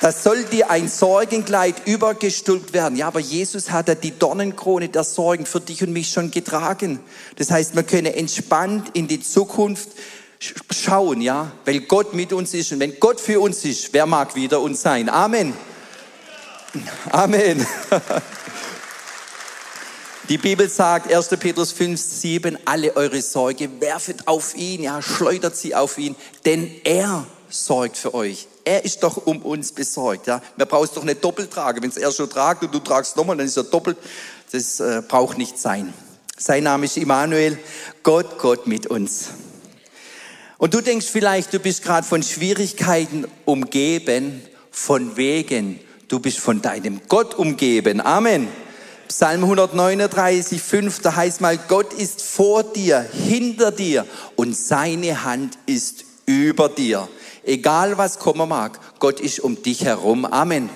Das 0.02 0.24
soll 0.24 0.46
dir 0.46 0.70
ein 0.70 0.88
Sorgenkleid 0.88 1.86
übergestülpt 1.86 2.72
werden. 2.72 2.96
Ja, 2.96 3.08
aber 3.08 3.20
Jesus 3.20 3.70
hat 3.70 3.90
ja 3.90 3.96
die 3.96 4.18
Dornenkrone 4.18 4.88
der 4.88 5.04
Sorgen 5.04 5.46
für 5.46 5.60
dich 5.60 5.84
und 5.84 5.92
mich 5.92 6.10
schon 6.12 6.32
getragen. 6.32 7.02
Das 7.36 7.52
heißt, 7.52 7.76
wir 7.76 7.84
können 7.84 8.14
entspannt 8.14 8.92
in 8.94 9.10
die 9.10 9.22
Zukunft 9.22 9.90
schauen, 10.72 11.20
ja, 11.20 11.52
weil 11.66 11.82
Gott 11.82 12.14
mit 12.14 12.32
uns 12.32 12.54
ist. 12.54 12.72
Und 12.72 12.80
wenn 12.80 12.98
Gott 12.98 13.20
für 13.20 13.42
uns 13.42 13.66
ist, 13.66 13.92
wer 13.92 14.06
mag 14.06 14.36
wieder 14.36 14.62
uns 14.62 14.82
sein? 14.82 15.10
Amen. 15.10 15.54
Amen. 17.10 17.68
Die 20.30 20.38
Bibel 20.38 20.70
sagt, 20.70 21.12
1. 21.12 21.28
Petrus 21.40 21.72
5, 21.72 22.00
7, 22.00 22.58
alle 22.64 22.96
eure 22.96 23.22
Sorge 23.22 23.68
werfet 23.82 24.28
auf 24.28 24.56
ihn, 24.56 24.84
ja, 24.84 25.02
schleudert 25.02 25.58
sie 25.58 25.74
auf 25.74 25.98
ihn, 25.98 26.16
denn 26.46 26.70
er 26.84 27.26
sorgt 27.50 27.98
für 27.98 28.14
euch. 28.14 28.48
Er 28.70 28.86
ist 28.86 29.02
doch 29.02 29.26
um 29.26 29.42
uns 29.42 29.72
besorgt. 29.72 30.28
Ja? 30.28 30.44
Man 30.56 30.68
braucht 30.68 30.90
es 30.90 30.94
doch 30.94 31.04
nicht 31.04 31.24
doppelt 31.24 31.50
tragen. 31.50 31.82
Wenn 31.82 31.90
es 31.90 31.98
er 31.98 32.12
schon 32.12 32.30
tragt 32.30 32.62
und 32.62 32.72
du 32.72 32.78
tragst 32.78 33.18
nochmal, 33.18 33.36
dann 33.36 33.48
ist 33.48 33.58
er 33.58 33.64
doppelt. 33.64 33.98
Das 34.52 34.80
äh, 34.80 35.02
braucht 35.08 35.40
nicht 35.40 35.58
sein. 35.58 35.92
Sein 36.38 36.66
Name 36.66 36.86
ist 36.86 36.96
Immanuel, 36.96 37.58
Gott, 38.04 38.38
Gott 38.38 38.68
mit 38.68 38.86
uns. 38.86 39.30
Und 40.60 40.76
du 40.76 40.82
denkst 40.82 41.08
vielleicht, 41.08 41.52
du 41.52 41.58
bist 41.58 41.82
gerade 41.82 42.06
von 42.06 42.22
Schwierigkeiten 42.22 43.26
umgeben, 43.44 44.44
von 44.70 45.18
wegen, 45.18 45.80
du 46.08 46.20
bist 46.20 46.38
von 46.38 46.62
deinem 46.62 47.02
Gott 47.08 47.34
umgeben. 47.34 48.02
Amen. 48.02 48.50
Psalm 49.08 49.46
139, 49.46 50.62
5, 50.62 51.00
da 51.00 51.16
heißt 51.16 51.42
mal, 51.42 51.58
Gott 51.58 51.92
ist 51.94 52.22
vor 52.22 52.62
dir, 52.64 53.00
hinter 53.00 53.72
dir 53.72 54.06
und 54.36 54.56
seine 54.56 55.24
Hand 55.24 55.58
ist 55.66 56.06
über 56.28 56.70
dir. 56.70 57.10
Egal 57.50 57.98
was 57.98 58.20
kommen 58.20 58.48
mag, 58.48 58.80
Gott 59.00 59.20
ist 59.20 59.40
um 59.40 59.60
dich 59.64 59.84
herum. 59.84 60.24
Amen. 60.24 60.70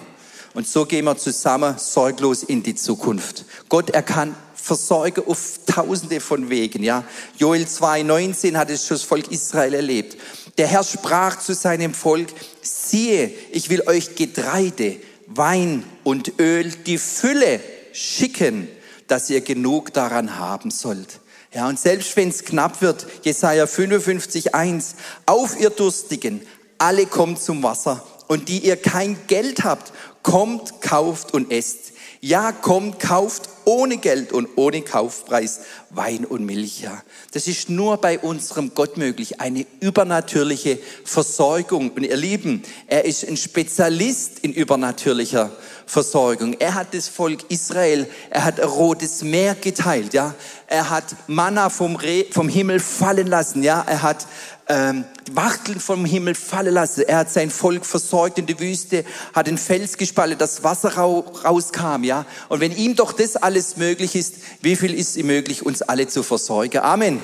Und 0.56 0.68
so 0.68 0.86
gehen 0.86 1.06
wir 1.06 1.16
zusammen 1.16 1.78
sorglos 1.78 2.42
in 2.42 2.64
die 2.64 2.74
Zukunft. 2.74 3.46
Gott, 3.70 3.92
er 3.92 4.02
kann 4.02 4.36
versorgen 4.56 5.24
auf 5.28 5.60
tausende 5.68 6.20
von 6.20 6.50
Wegen, 6.50 6.82
ja. 6.82 7.04
Joel 7.38 7.66
2,19 7.66 8.56
hat 8.56 8.72
es 8.72 8.88
schon 8.88 8.98
das 8.98 9.04
Volk 9.04 9.30
Israel 9.30 9.76
erlebt. 9.76 10.18
Der 10.58 10.66
Herr 10.66 10.84
sprach 10.84 11.40
zu 11.40 11.54
seinem 11.54 11.94
Volk, 11.94 12.30
siehe, 12.64 13.32
ich 13.52 13.70
will 13.70 13.84
euch 13.88 14.16
Getreide, 14.16 14.98
Wein 15.28 15.84
und 16.04 16.40
Öl, 16.40 16.72
die 16.88 16.98
Fülle 16.98 17.60
schicken, 17.92 18.68
dass 19.08 19.30
ihr 19.30 19.42
genug 19.42 19.94
daran 19.94 20.40
haben 20.40 20.72
sollt. 20.72 21.20
Ja, 21.54 21.68
und 21.68 21.80
selbst 21.80 22.18
wenn 22.18 22.30
es 22.30 22.44
knapp 22.44 22.82
wird, 22.82 23.06
Jesaja 23.22 23.68
55, 23.68 24.56
1, 24.56 24.96
auf 25.28 25.60
ihr 25.60 25.70
Durstigen, 25.70 26.42
alle 26.78 27.06
kommt 27.06 27.42
zum 27.42 27.64
Wasser. 27.64 28.04
Und 28.28 28.50
die 28.50 28.60
ihr 28.60 28.78
kein 28.78 29.18
Geld 29.28 29.64
habt, 29.64 29.92
kommt, 30.24 30.82
kauft 30.82 31.34
und 31.34 31.52
esst. 31.52 31.94
Ja, 32.22 32.54
kommt, 32.54 33.00
kauft 33.00 33.50
ohne 33.66 33.98
Geld 33.98 34.32
und 34.32 34.48
ohne 34.56 34.82
Kaufpreis 34.82 35.60
Wein 35.90 36.24
und 36.24 36.46
Milch. 36.46 36.82
Ja. 36.82 37.02
Das 37.32 37.48
ist 37.48 37.70
nur 37.70 37.98
bei 37.98 38.18
unserem 38.18 38.74
Gott 38.74 38.96
möglich, 38.98 39.42
eine 39.42 39.66
übernatürliche 39.82 40.80
Versorgung. 41.04 41.92
Und 41.92 42.04
ihr 42.04 42.16
Lieben, 42.16 42.64
er 42.88 43.04
ist 43.04 43.28
ein 43.28 43.36
Spezialist 43.36 44.40
in 44.40 44.54
übernatürlicher 44.54 45.52
Versorgung. 45.86 46.56
Er 46.60 46.76
hat 46.76 46.94
das 46.94 47.10
Volk 47.10 47.44
Israel, 47.50 48.08
er 48.30 48.46
hat 48.46 48.60
ein 48.60 48.70
rotes 48.70 49.22
Meer 49.22 49.56
geteilt, 49.56 50.14
ja. 50.14 50.34
Er 50.68 50.90
hat 50.90 51.16
Manna 51.28 51.70
vom, 51.70 51.98
Re 51.98 52.26
vom 52.32 52.48
Himmel 52.48 52.80
fallen 52.80 53.28
lassen, 53.28 53.64
ja. 53.64 53.84
Er 53.86 54.02
hat 54.02 54.28
ähm, 54.70 55.04
Wachteln 55.32 55.80
vom 55.80 56.06
Himmel 56.06 56.36
fallen 56.36 56.74
lassen. 56.74 57.04
Er 57.08 57.18
hat 57.18 57.32
sein 57.32 57.50
Volk 57.50 57.86
versorgt 57.86 58.38
in 58.40 58.46
der 58.46 58.60
Wüste, 58.60 59.06
hat 59.34 59.48
den 59.48 59.58
Fels 59.58 59.98
gespaltet, 59.98 60.42
das 60.42 60.64
Wasser 60.64 60.94
rauskam, 60.94 62.04
ja. 62.04 62.26
Und 62.50 62.60
wenn 62.60 62.76
ihm 62.76 62.96
doch 62.96 63.14
das 63.14 63.36
alles 63.36 63.78
möglich 63.78 64.16
ist, 64.16 64.36
wie 64.62 64.76
viel 64.76 64.94
ist 64.94 65.16
ihm 65.16 65.28
möglich, 65.28 65.66
uns 65.66 65.82
alle 65.82 66.08
zu 66.08 66.24
versorgen? 66.24 66.80
Amen. 66.80 67.22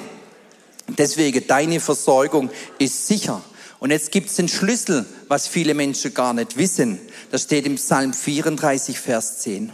Deswegen, 0.88 1.46
deine 1.46 1.80
Versorgung 1.80 2.50
ist 2.80 3.08
sicher. 3.08 3.42
Und 3.80 3.92
jetzt 3.92 4.12
gibt 4.12 4.30
es 4.30 4.36
den 4.36 4.48
Schlüssel, 4.48 5.06
was 5.28 5.48
viele 5.48 5.74
Menschen 5.74 6.14
gar 6.14 6.34
nicht 6.34 6.58
wissen. 6.58 7.00
Das 7.32 7.44
steht 7.44 7.66
im 7.66 7.76
Psalm 7.76 8.14
34, 8.14 9.00
Vers 9.00 9.40
10. 9.40 9.72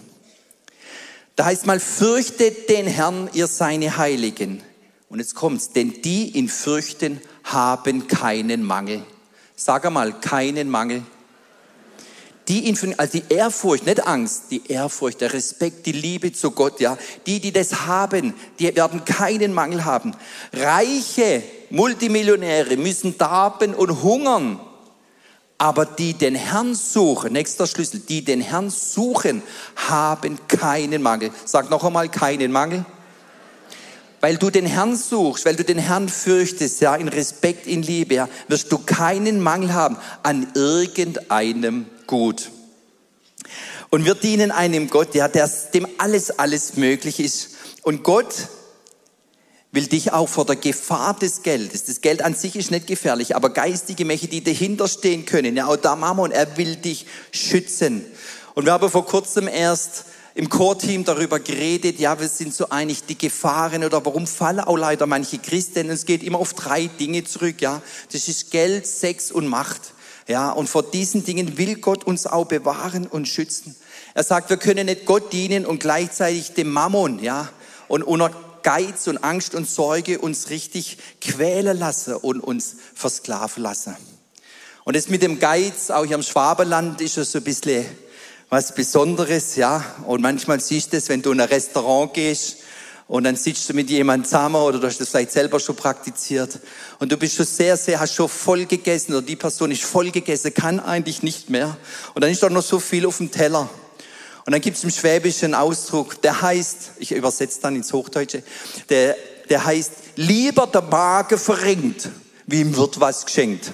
Da 1.36 1.46
heißt 1.46 1.66
mal, 1.66 1.80
fürchtet 1.80 2.70
den 2.70 2.88
Herrn, 2.88 3.30
ihr 3.34 3.48
seine 3.48 3.98
Heiligen. 3.98 4.62
Und 5.10 5.20
jetzt 5.20 5.36
kommt's, 5.36 5.70
denn 5.72 6.02
die 6.02 6.32
ihn 6.38 6.50
fürchten, 6.50 7.22
haben 7.44 8.08
keinen 8.08 8.64
Mangel. 8.64 9.04
Sag 9.56 9.86
einmal, 9.86 10.20
keinen 10.20 10.70
Mangel. 10.70 11.04
Die 12.48 12.68
ihn, 12.68 12.78
also 12.98 13.20
die 13.20 13.34
Ehrfurcht, 13.34 13.86
nicht 13.86 14.06
Angst, 14.06 14.46
die 14.52 14.68
Ehrfurcht, 14.68 15.22
der 15.22 15.34
Respekt, 15.34 15.86
die 15.86 15.94
Liebe 15.94 16.32
zu 16.32 16.52
Gott, 16.52 16.80
ja. 16.80 16.98
Die, 17.26 17.40
die 17.40 17.52
das 17.52 17.88
haben, 17.88 18.34
die 18.60 18.76
werden 18.76 19.04
keinen 19.04 19.54
Mangel 19.54 19.86
haben. 19.86 20.16
Reiche 20.54 21.42
Multimillionäre 21.72 22.78
müssen 22.78 23.18
darben 23.18 23.74
und 23.74 24.04
hungern. 24.04 24.60
Aber 25.58 25.86
die 25.86 26.14
den 26.14 26.36
Herrn 26.36 26.76
suchen, 26.76 27.34
nächster 27.34 27.66
Schlüssel, 27.66 28.02
die 28.02 28.24
den 28.24 28.42
Herrn 28.42 28.70
suchen, 28.70 29.42
haben 29.76 30.38
keinen 30.48 31.02
Mangel. 31.02 31.32
Sag 31.46 31.70
noch 31.70 31.84
einmal, 31.84 32.10
keinen 32.10 32.52
Mangel 32.52 32.86
weil 34.26 34.38
du 34.38 34.50
den 34.50 34.66
Herrn 34.66 34.96
suchst, 34.96 35.46
weil 35.46 35.56
du 35.56 35.64
den 35.64 35.78
Herrn 35.78 36.10
fürchtest, 36.10 36.82
ja, 36.82 36.96
in 36.96 37.10
Respekt, 37.10 37.68
in 37.68 37.84
Liebe, 37.84 38.16
ja, 38.16 38.30
wirst 38.48 38.72
du 38.72 38.80
keinen 38.80 39.40
Mangel 39.40 39.76
haben 39.76 39.98
an 40.24 40.48
irgendeinem 40.56 41.86
Gut. 42.08 42.50
Und 43.92 44.04
wir 44.04 44.16
dienen 44.16 44.50
einem 44.50 44.90
Gott, 44.90 45.14
ja, 45.14 45.28
der, 45.28 45.48
dem 45.76 45.88
alles, 46.00 46.40
alles 46.40 46.76
möglich 46.76 47.20
ist. 47.20 47.52
Und 47.84 48.02
Gott 48.02 48.34
will 49.72 49.86
dich 49.86 50.12
auch 50.12 50.28
vor 50.28 50.48
der 50.48 50.56
Gefahr 50.56 51.16
des 51.20 51.44
Geldes, 51.44 51.84
das 51.84 52.02
Geld 52.02 52.24
an 52.24 52.34
sich 52.34 52.56
ist 52.56 52.72
nicht 52.72 52.88
gefährlich, 52.88 53.36
aber 53.36 53.52
geistige 53.52 54.06
Mächte, 54.06 54.28
die 54.28 54.44
dahinter 54.44 54.88
stehen 54.88 55.28
können, 55.28 55.56
ja, 55.56 55.68
auch 55.68 55.76
der 55.76 55.96
Mammon, 55.96 56.32
er 56.32 56.58
will 56.58 56.78
dich 56.78 57.06
schützen. 57.32 58.04
Und 58.56 58.66
wir 58.66 58.74
haben 58.74 58.90
vor 58.90 59.06
kurzem 59.06 59.48
erst 59.48 60.06
im 60.36 60.50
Chorteam 60.50 61.06
darüber 61.06 61.40
geredet, 61.40 61.98
ja, 61.98 62.20
wir 62.20 62.28
sind 62.28 62.54
so 62.54 62.68
einig, 62.68 63.06
die 63.06 63.18
Gefahren 63.18 63.86
oder 63.86 64.06
warum 64.06 64.28
fallen 64.28 64.60
auch 64.60 64.76
leider 64.76 65.08
manche 65.08 65.40
Christen. 65.40 65.90
Es 65.90 66.06
geht 66.06 66.24
immer 66.24 66.40
auf 66.40 66.54
drei 66.54 66.88
Dinge 66.88 67.24
zurück, 67.24 67.62
ja. 67.62 67.82
Das 68.12 68.28
ist 68.28 68.52
Geld, 68.52 68.86
Sex 68.86 69.32
und 69.32 69.48
Macht. 69.48 69.94
Ja, 70.28 70.52
und 70.52 70.68
vor 70.68 70.84
diesen 70.84 71.24
Dingen 71.24 71.58
will 71.58 71.76
Gott 71.76 72.04
uns 72.04 72.28
auch 72.28 72.46
bewahren 72.46 73.08
und 73.08 73.30
schützen. 73.30 73.76
Er 74.14 74.24
sagt, 74.24 74.50
wir 74.50 74.58
können 74.58 74.88
nicht 74.88 75.06
Gott 75.06 75.32
dienen 75.32 75.66
und 75.66 75.80
gleichzeitig 75.80 76.54
dem 76.54 76.70
Mammon, 76.70 77.20
ja, 77.24 77.50
und 77.88 78.04
unter 78.04 78.32
Geiz 78.62 79.08
und 79.08 79.24
Angst 79.24 79.56
und 79.56 79.70
Sorge 79.70 80.20
uns 80.20 80.50
richtig 80.50 80.98
quälen 81.22 81.78
lassen 81.78 82.16
und 82.16 82.42
uns 82.42 82.76
versklaven 82.94 83.64
lassen. 83.64 83.96
Und 84.84 84.98
das 84.98 85.08
mit 85.08 85.22
dem 85.22 85.40
Geiz, 85.40 85.92
auch 85.92 86.04
hier 86.04 86.16
im 86.16 86.24
Schwaberland, 86.24 87.00
ist 87.00 87.18
es 87.18 87.32
so 87.32 87.38
ein 87.38 87.44
bisschen 87.44 87.86
was 88.50 88.74
Besonderes, 88.74 89.56
ja. 89.56 89.84
Und 90.06 90.22
manchmal 90.22 90.60
siehst 90.60 90.94
du 90.94 90.98
es, 90.98 91.10
wenn 91.10 91.22
du 91.22 91.32
in 91.32 91.42
ein 91.42 91.48
Restaurant 91.48 92.14
gehst 92.14 92.58
und 93.08 93.24
dann 93.24 93.36
sitzt 93.36 93.70
du 93.70 93.74
mit 93.74 93.90
jemandem 93.90 94.26
zusammen 94.26 94.56
oder 94.56 94.80
du 94.80 94.88
hast 94.88 95.00
das 95.00 95.10
vielleicht 95.10 95.32
selber 95.32 95.60
schon 95.60 95.76
praktiziert 95.76 96.60
und 97.00 97.12
du 97.12 97.18
bist 97.18 97.36
schon 97.36 97.46
sehr, 97.46 97.78
sehr, 97.78 98.00
hast 98.00 98.14
schon 98.14 98.30
voll 98.30 98.66
gegessen 98.66 99.14
oder 99.14 99.22
die 99.22 99.36
Person 99.36 99.72
ist 99.72 99.84
voll 99.84 100.12
gegessen, 100.12 100.54
kann 100.54 100.80
eigentlich 100.80 101.22
nicht 101.22 101.50
mehr. 101.50 101.78
Und 102.14 102.24
dann 102.24 102.32
ist 102.32 102.42
doch 102.42 102.50
noch 102.50 102.64
so 102.64 102.80
viel 102.80 103.06
auf 103.06 103.18
dem 103.18 103.32
Teller. 103.32 103.70
Und 104.46 104.52
dann 104.52 104.62
gibt 104.62 104.78
es 104.78 104.84
im 104.84 104.92
Schwäbischen 104.92 105.56
Ausdruck, 105.56 106.22
der 106.22 106.42
heißt, 106.42 106.92
ich 107.00 107.12
übersetze 107.12 107.62
dann 107.62 107.76
ins 107.76 107.92
Hochdeutsche, 107.92 108.44
der, 108.90 109.16
der 109.50 109.66
heißt, 109.66 109.92
lieber 110.18 110.68
der 110.68 110.84
Magen 110.84 111.40
verringt, 111.40 112.10
wie 112.46 112.62
ihm 112.62 112.76
wird 112.76 113.00
was 113.00 113.26
geschenkt. 113.26 113.72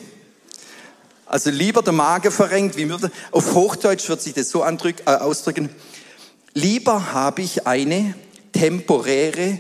Also 1.32 1.50
lieber 1.50 1.82
der 1.82 1.94
Magen 1.94 2.30
verrenkt, 2.30 2.76
wie 2.76 2.90
würde, 2.90 3.10
auf 3.32 3.54
Hochdeutsch 3.54 4.10
wird 4.10 4.22
sich 4.22 4.34
das 4.34 4.50
so 4.50 4.64
andrück, 4.64 4.98
äh, 5.06 5.12
ausdrücken. 5.12 5.70
Lieber 6.54 7.14
habe 7.14 7.42
ich 7.42 7.66
eine 7.66 8.16
temporäre 8.52 9.60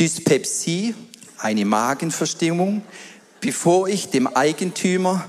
Dyspepsie, 0.00 0.96
eine 1.38 1.64
Magenverstimmung, 1.64 2.82
bevor 3.40 3.86
ich 3.86 4.10
dem 4.10 4.26
Eigentümer 4.26 5.24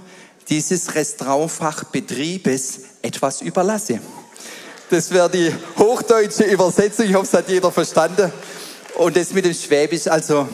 dieses 0.49 0.95
Restaurantfachbetriebes 0.95 2.79
etwas 3.03 3.43
überlasse. 3.43 3.99
Das 4.89 5.11
wäre 5.11 5.29
die 5.29 5.53
hochdeutsche 5.77 6.45
Übersetzung. 6.45 7.05
Ich 7.05 7.13
hoffe, 7.13 7.27
es 7.27 7.33
hat 7.33 7.49
jeder 7.49 7.71
verstanden. 7.71 8.33
Und 8.95 9.15
das 9.15 9.31
mit 9.31 9.45
dem 9.45 9.53
Schwäbisch, 9.53 10.07
also, 10.07 10.49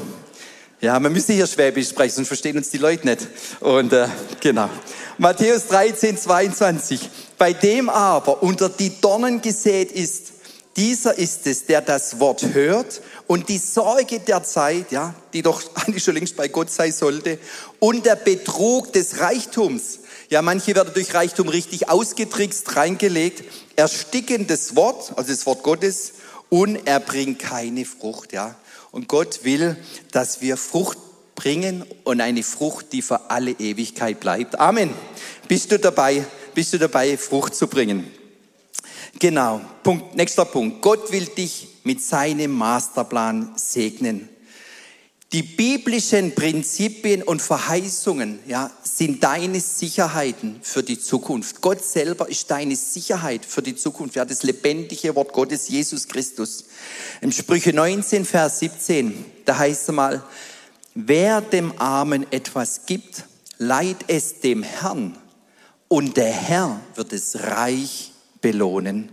ja, 0.82 1.00
man 1.00 1.12
müsste 1.12 1.34
hier 1.34 1.46
Schwäbisch 1.46 1.90
sprechen, 1.90 2.16
sonst 2.16 2.28
verstehen 2.28 2.58
uns 2.58 2.70
die 2.70 2.78
Leute 2.78 3.06
nicht. 3.06 3.28
Und, 3.60 3.92
äh, 3.92 4.08
genau. 4.40 4.70
Matthäus 5.18 5.68
13, 5.68 6.18
22. 6.18 7.10
Bei 7.38 7.52
dem 7.52 7.90
aber 7.90 8.42
unter 8.42 8.70
die 8.70 9.00
Dornen 9.02 9.42
gesät 9.42 9.92
ist, 9.92 10.34
dieser 10.78 11.18
ist 11.18 11.46
es, 11.48 11.66
der 11.66 11.82
das 11.82 12.22
Wort 12.22 12.54
hört 12.54 13.02
und 13.28 13.50
die 13.50 13.58
Sorge 13.58 14.22
der 14.22 14.44
Zeit, 14.44 14.94
ja, 14.94 15.14
die 15.34 15.42
doch 15.42 15.62
eigentlich 15.76 16.04
schon 16.04 16.14
längst 16.14 16.38
bei 16.38 16.48
Gott 16.48 16.72
sein 16.72 16.94
sollte, 16.94 17.40
und 17.80 18.06
der 18.06 18.16
Betrug 18.16 18.94
des 18.94 19.20
Reichtums. 19.20 20.00
Ja, 20.30 20.42
manche 20.42 20.76
werden 20.76 20.94
durch 20.94 21.14
Reichtum 21.14 21.50
richtig 21.50 21.90
ausgetrickst, 21.90 22.78
reingelegt, 22.78 23.44
ersticken 23.76 24.48
das 24.48 24.76
Wort, 24.78 25.12
also 25.18 25.32
das 25.32 25.46
Wort 25.46 25.64
Gottes, 25.64 26.14
und 26.50 26.78
er 26.86 27.00
bringt 27.00 27.40
keine 27.40 27.84
Frucht, 27.84 28.32
ja. 28.32 28.56
Und 28.92 29.08
Gott 29.08 29.44
will, 29.44 29.78
dass 30.12 30.42
wir 30.42 30.58
Frucht 30.58 30.98
bringen 31.36 31.86
und 32.04 32.22
eine 32.22 32.44
Frucht, 32.44 32.92
die 32.92 33.02
für 33.02 33.30
alle 33.30 33.52
Ewigkeit 33.52 34.20
bleibt. 34.20 34.60
Amen. 34.60 34.90
Bist 35.48 35.72
du 35.72 35.80
dabei? 35.80 36.26
Bist 36.54 36.74
du 36.74 36.78
dabei, 36.78 37.18
Frucht 37.18 37.56
zu 37.56 37.68
bringen? 37.68 38.12
Genau. 39.20 39.62
Punkt, 39.84 40.16
nächster 40.16 40.46
Punkt. 40.46 40.82
Gott 40.82 41.12
will 41.12 41.26
dich 41.26 41.68
mit 41.84 42.02
seinem 42.02 42.52
Masterplan 42.52 43.54
segnen. 43.56 44.30
Die 45.32 45.44
biblischen 45.44 46.34
Prinzipien 46.34 47.22
und 47.22 47.40
Verheißungen, 47.40 48.40
ja, 48.48 48.72
sind 48.82 49.24
deine 49.24 49.60
Sicherheiten 49.60 50.60
für 50.64 50.82
die 50.82 51.00
Zukunft. 51.00 51.62
Gott 51.62 51.84
selber 51.84 52.28
ist 52.28 52.50
deine 52.50 52.76
Sicherheit 52.76 53.46
für 53.46 53.62
die 53.62 53.76
Zukunft. 53.76 54.16
Ja, 54.16 54.26
das 54.26 54.42
lebendige 54.42 55.16
Wort 55.16 55.32
Gottes, 55.32 55.70
Jesus 55.70 56.08
Christus. 56.08 56.66
Im 57.22 57.32
Sprüche 57.32 57.74
19, 57.74 58.26
Vers 58.26 58.58
17, 58.58 59.26
da 59.46 59.60
heißt 59.60 59.90
es 59.90 59.94
mal, 59.94 60.24
Wer 60.96 61.42
dem 61.42 61.80
Armen 61.80 62.26
etwas 62.32 62.88
gibt, 62.88 63.24
leiht 63.60 64.06
es 64.08 64.40
dem 64.40 64.64
Herrn 64.64 65.16
und 65.88 66.18
der 66.18 66.32
Herr 66.32 66.82
wird 66.96 67.14
es 67.14 67.40
reich 67.40 68.12
belohnen. 68.42 69.10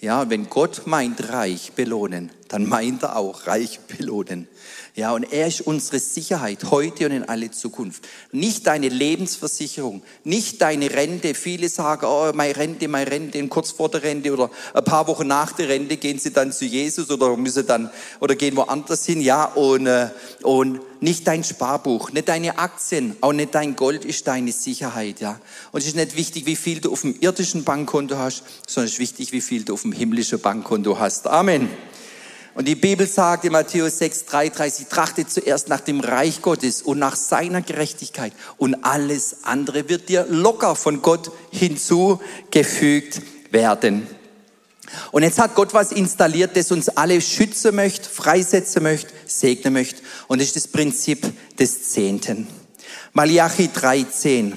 Ja, 0.00 0.30
wenn 0.30 0.48
Gott 0.48 0.86
meint 0.86 1.28
reich 1.28 1.72
belohnen, 1.72 2.30
dann 2.48 2.66
meint 2.66 3.02
er 3.02 3.16
auch 3.16 3.46
reich 3.46 3.80
belohnen. 3.80 4.48
Ja, 5.00 5.12
und 5.12 5.32
er 5.32 5.46
ist 5.46 5.62
unsere 5.62 5.98
Sicherheit 5.98 6.70
heute 6.70 7.06
und 7.06 7.12
in 7.12 7.24
alle 7.24 7.50
Zukunft. 7.50 8.06
Nicht 8.32 8.66
deine 8.66 8.90
Lebensversicherung, 8.90 10.02
nicht 10.24 10.60
deine 10.60 10.90
Rente. 10.90 11.32
Viele 11.32 11.70
sagen, 11.70 12.04
oh, 12.04 12.30
meine 12.34 12.54
Rente, 12.54 12.86
meine 12.86 13.10
Rente, 13.10 13.38
und 13.38 13.48
kurz 13.48 13.70
vor 13.70 13.88
der 13.88 14.02
Rente 14.02 14.30
oder 14.30 14.50
ein 14.74 14.84
paar 14.84 15.06
Wochen 15.06 15.26
nach 15.26 15.52
der 15.52 15.70
Rente 15.70 15.96
gehen 15.96 16.18
sie 16.18 16.34
dann 16.34 16.52
zu 16.52 16.66
Jesus 16.66 17.10
oder 17.10 17.34
müssen 17.38 17.66
dann, 17.66 17.88
oder 18.20 18.34
gehen 18.34 18.54
woanders 18.56 19.06
hin. 19.06 19.22
Ja, 19.22 19.44
und, 19.44 19.86
äh, 19.86 20.10
und 20.42 20.80
nicht 21.00 21.26
dein 21.26 21.44
Sparbuch, 21.44 22.12
nicht 22.12 22.28
deine 22.28 22.58
Aktien, 22.58 23.16
auch 23.22 23.32
nicht 23.32 23.54
dein 23.54 23.76
Gold 23.76 24.04
ist 24.04 24.26
deine 24.26 24.52
Sicherheit, 24.52 25.20
ja. 25.20 25.40
Und 25.72 25.80
es 25.80 25.86
ist 25.86 25.96
nicht 25.96 26.14
wichtig, 26.14 26.44
wie 26.44 26.56
viel 26.56 26.78
du 26.78 26.92
auf 26.92 27.00
dem 27.00 27.18
irdischen 27.20 27.64
Bankkonto 27.64 28.18
hast, 28.18 28.42
sondern 28.66 28.88
es 28.88 28.92
ist 28.92 28.98
wichtig, 28.98 29.32
wie 29.32 29.40
viel 29.40 29.64
du 29.64 29.72
auf 29.72 29.80
dem 29.80 29.92
himmlischen 29.92 30.40
Bankkonto 30.40 30.98
hast. 30.98 31.26
Amen. 31.26 31.70
Und 32.54 32.66
die 32.66 32.74
Bibel 32.74 33.06
sagt 33.06 33.44
in 33.44 33.52
Matthäus 33.52 33.98
6, 33.98 34.26
33, 34.26 34.86
trachtet 34.88 35.30
zuerst 35.30 35.68
nach 35.68 35.80
dem 35.80 36.00
Reich 36.00 36.42
Gottes 36.42 36.82
und 36.82 36.98
nach 36.98 37.16
seiner 37.16 37.62
Gerechtigkeit 37.62 38.32
und 38.56 38.84
alles 38.84 39.44
andere 39.44 39.88
wird 39.88 40.08
dir 40.08 40.26
locker 40.28 40.74
von 40.74 41.00
Gott 41.00 41.30
hinzugefügt 41.52 43.22
werden. 43.52 44.06
Und 45.12 45.22
jetzt 45.22 45.38
hat 45.38 45.54
Gott 45.54 45.72
was 45.72 45.92
installiert, 45.92 46.56
das 46.56 46.72
uns 46.72 46.88
alle 46.88 47.20
schützen 47.20 47.76
möchte, 47.76 48.08
freisetzen 48.08 48.82
möchte, 48.82 49.12
segnen 49.26 49.72
möchte. 49.72 50.02
Und 50.26 50.40
das 50.40 50.48
ist 50.48 50.56
das 50.56 50.68
Prinzip 50.68 51.32
des 51.56 51.90
Zehnten. 51.90 52.48
Malachi 53.12 53.70
3,10. 53.72 54.54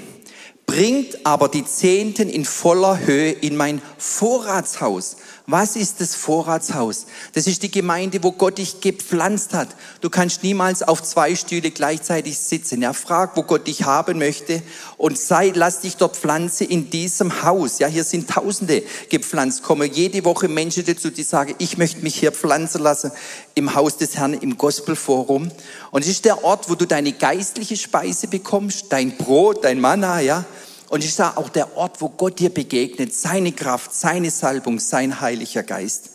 Bringt 0.65 1.25
aber 1.25 1.49
die 1.49 1.65
Zehnten 1.65 2.29
in 2.29 2.45
voller 2.45 2.99
Höhe 2.99 3.31
in 3.31 3.55
mein 3.55 3.81
Vorratshaus 3.97 5.17
was 5.45 5.75
ist 5.75 5.99
das 5.99 6.15
Vorratshaus? 6.15 7.05
Das 7.33 7.47
ist 7.47 7.63
die 7.63 7.71
Gemeinde, 7.71 8.23
wo 8.23 8.31
Gott 8.31 8.59
dich 8.59 8.79
gepflanzt 8.79 9.53
hat. 9.53 9.67
Du 9.99 10.09
kannst 10.09 10.41
niemals 10.41 10.83
auf 10.83 11.03
zwei 11.03 11.35
Stühle 11.35 11.69
gleichzeitig 11.69 12.39
sitzen. 12.39 12.81
Ja, 12.81 12.93
frag, 12.93 13.35
wo 13.35 13.43
Gott 13.43 13.67
dich 13.67 13.83
haben 13.83 14.19
möchte 14.19 14.63
und 14.95 15.19
sei, 15.19 15.51
lass 15.53 15.81
dich 15.81 15.97
dort 15.97 16.15
pflanzen 16.15 16.67
in 16.67 16.89
diesem 16.89 17.43
Haus. 17.43 17.79
Ja, 17.79 17.87
hier 17.87 18.05
sind 18.05 18.29
Tausende 18.29 18.83
gepflanzt. 19.09 19.63
Kommen 19.63 19.91
jede 19.91 20.23
Woche 20.23 20.47
Menschen 20.47 20.85
dazu, 20.85 21.09
die 21.09 21.23
sagen, 21.23 21.55
ich 21.57 21.77
möchte 21.77 22.01
mich 22.03 22.15
hier 22.15 22.31
pflanzen 22.31 22.81
lassen 22.81 23.11
im 23.53 23.75
Haus 23.75 23.97
des 23.97 24.15
Herrn, 24.15 24.35
im 24.35 24.57
Gospelforum. 24.57 25.51
Und 25.91 26.01
es 26.01 26.07
ist 26.07 26.23
der 26.23 26.45
Ort, 26.45 26.69
wo 26.69 26.75
du 26.75 26.87
deine 26.87 27.11
geistliche 27.11 27.75
Speise 27.75 28.27
bekommst, 28.29 28.85
dein 28.89 29.17
Brot, 29.17 29.65
dein 29.65 29.81
Manna, 29.81 30.21
ja. 30.21 30.45
Und 30.93 31.03
ich 31.03 31.15
sage 31.15 31.37
auch 31.37 31.49
der 31.49 31.75
Ort, 31.75 32.01
wo 32.01 32.09
Gott 32.09 32.37
dir 32.37 32.51
begegnet, 32.51 33.15
seine 33.15 33.51
Kraft, 33.51 33.95
seine 33.95 34.29
Salbung, 34.29 34.77
sein 34.77 35.21
heiliger 35.21 35.63
Geist. 35.63 36.11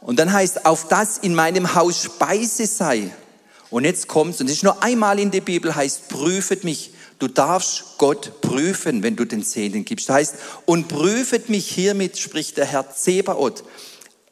Und 0.00 0.20
dann 0.20 0.32
heißt, 0.32 0.66
auf 0.66 0.86
das 0.86 1.18
in 1.18 1.34
meinem 1.34 1.74
Haus 1.74 2.04
Speise 2.04 2.64
sei. 2.68 3.10
Und 3.70 3.84
jetzt 3.84 4.06
kommt's, 4.06 4.40
und 4.40 4.46
es 4.46 4.58
ist 4.58 4.62
nur 4.62 4.80
einmal 4.84 5.18
in 5.18 5.32
der 5.32 5.40
Bibel, 5.40 5.74
heißt, 5.74 6.06
prüfet 6.10 6.62
mich. 6.62 6.92
Du 7.18 7.26
darfst 7.26 7.98
Gott 7.98 8.40
prüfen, 8.40 9.02
wenn 9.02 9.16
du 9.16 9.24
den 9.24 9.42
Zehnten 9.42 9.84
gibst. 9.84 10.08
Heißt, 10.08 10.36
und 10.64 10.86
prüfet 10.86 11.48
mich 11.48 11.66
hiermit, 11.66 12.16
spricht 12.16 12.56
der 12.56 12.66
Herr 12.66 12.94
Zebaoth, 12.94 13.64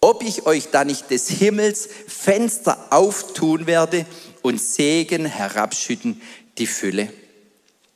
ob 0.00 0.22
ich 0.22 0.46
euch 0.46 0.68
da 0.70 0.84
nicht 0.84 1.10
des 1.10 1.28
Himmels 1.28 1.88
Fenster 2.06 2.86
auftun 2.90 3.66
werde 3.66 4.06
und 4.42 4.60
Segen 4.60 5.24
herabschütten, 5.24 6.22
die 6.56 6.68
Fülle. 6.68 7.08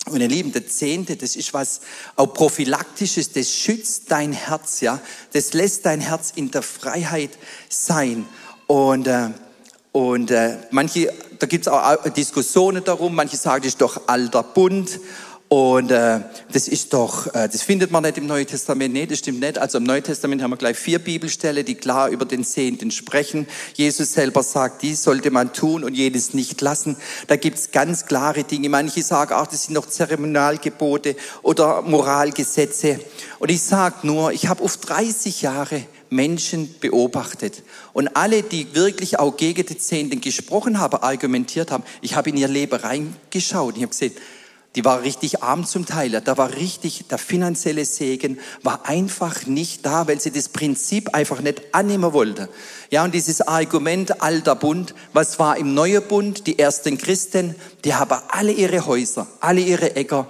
Und 0.08 0.20
ihr 0.20 0.28
Lieben, 0.28 0.52
der 0.52 0.68
Zehnte, 0.68 1.16
das 1.16 1.34
ist 1.34 1.52
was 1.52 1.80
auch 2.14 2.32
prophylaktisches, 2.32 3.32
das 3.32 3.50
schützt 3.50 4.04
dein 4.08 4.32
Herz, 4.32 4.80
ja. 4.80 5.00
Das 5.32 5.52
lässt 5.52 5.84
dein 5.84 6.00
Herz 6.00 6.32
in 6.36 6.52
der 6.52 6.62
Freiheit 6.62 7.30
sein. 7.68 8.24
Und, 8.68 9.08
äh, 9.08 9.30
und 9.90 10.30
äh, 10.30 10.58
manche, 10.70 11.12
da 11.40 11.46
gibt 11.46 11.66
es 11.66 11.72
auch 11.72 12.08
Diskussionen 12.10 12.84
darum, 12.84 13.16
manche 13.16 13.36
sagen, 13.36 13.62
das 13.62 13.72
ist 13.72 13.80
doch 13.80 14.06
alter 14.06 14.44
Bund. 14.44 15.00
Und 15.56 15.90
äh, 15.90 16.20
das 16.52 16.68
ist 16.68 16.92
doch, 16.92 17.28
äh, 17.28 17.48
das 17.48 17.62
findet 17.62 17.90
man 17.90 18.02
nicht 18.02 18.18
im 18.18 18.26
Neuen 18.26 18.46
Testament. 18.46 18.92
Nee, 18.92 19.06
das 19.06 19.20
stimmt 19.20 19.40
nicht. 19.40 19.56
Also 19.56 19.78
im 19.78 19.84
Neuen 19.84 20.02
Testament 20.02 20.42
haben 20.42 20.50
wir 20.50 20.58
gleich 20.58 20.76
vier 20.76 20.98
Bibelstellen, 20.98 21.64
die 21.64 21.76
klar 21.76 22.10
über 22.10 22.26
den 22.26 22.44
Zehnten 22.44 22.90
sprechen. 22.90 23.46
Jesus 23.72 24.12
selber 24.12 24.42
sagt, 24.42 24.82
dies 24.82 25.02
sollte 25.02 25.30
man 25.30 25.54
tun 25.54 25.82
und 25.82 25.94
jenes 25.94 26.34
nicht 26.34 26.60
lassen. 26.60 26.98
Da 27.26 27.36
gibt's 27.36 27.70
ganz 27.70 28.04
klare 28.04 28.44
Dinge. 28.44 28.68
Manche 28.68 29.02
sagen, 29.02 29.32
ach, 29.34 29.46
das 29.46 29.64
sind 29.64 29.72
noch 29.72 29.86
Zeremonialgebote 29.86 31.16
oder 31.40 31.80
Moralgesetze. 31.80 33.00
Und 33.38 33.50
ich 33.50 33.62
sage 33.62 34.06
nur, 34.06 34.32
ich 34.32 34.48
habe 34.48 34.62
auf 34.62 34.76
30 34.76 35.40
Jahre 35.40 35.86
Menschen 36.10 36.74
beobachtet. 36.80 37.62
Und 37.94 38.14
alle, 38.14 38.42
die 38.42 38.74
wirklich 38.74 39.18
auch 39.18 39.38
gegen 39.38 39.64
den 39.64 39.80
Zehnten 39.80 40.20
gesprochen 40.20 40.78
haben, 40.78 40.98
argumentiert 40.98 41.70
haben, 41.70 41.84
ich 42.02 42.14
habe 42.14 42.28
in 42.28 42.36
ihr 42.36 42.48
Leben 42.48 42.78
reingeschaut. 42.78 43.76
Ich 43.76 43.82
habe 43.82 43.90
gesehen, 43.92 44.12
die 44.76 44.84
war 44.84 45.02
richtig 45.02 45.42
arm 45.42 45.66
zum 45.66 45.86
Teil. 45.86 46.20
Da 46.20 46.36
war 46.36 46.52
richtig, 46.52 47.06
der 47.08 47.16
finanzielle 47.16 47.86
Segen 47.86 48.38
war 48.62 48.86
einfach 48.86 49.46
nicht 49.46 49.86
da, 49.86 50.06
weil 50.06 50.20
sie 50.20 50.30
das 50.30 50.50
Prinzip 50.50 51.14
einfach 51.14 51.40
nicht 51.40 51.62
annehmen 51.72 52.12
wollte. 52.12 52.50
Ja, 52.90 53.02
und 53.02 53.14
dieses 53.14 53.40
Argument 53.40 54.22
alter 54.22 54.54
Bund, 54.54 54.94
was 55.14 55.38
war 55.38 55.56
im 55.56 55.72
neuen 55.72 56.02
Bund? 56.02 56.46
Die 56.46 56.58
ersten 56.58 56.98
Christen, 56.98 57.54
die 57.84 57.94
haben 57.94 58.20
alle 58.28 58.52
ihre 58.52 58.84
Häuser, 58.86 59.26
alle 59.40 59.62
ihre 59.62 59.96
Äcker, 59.96 60.28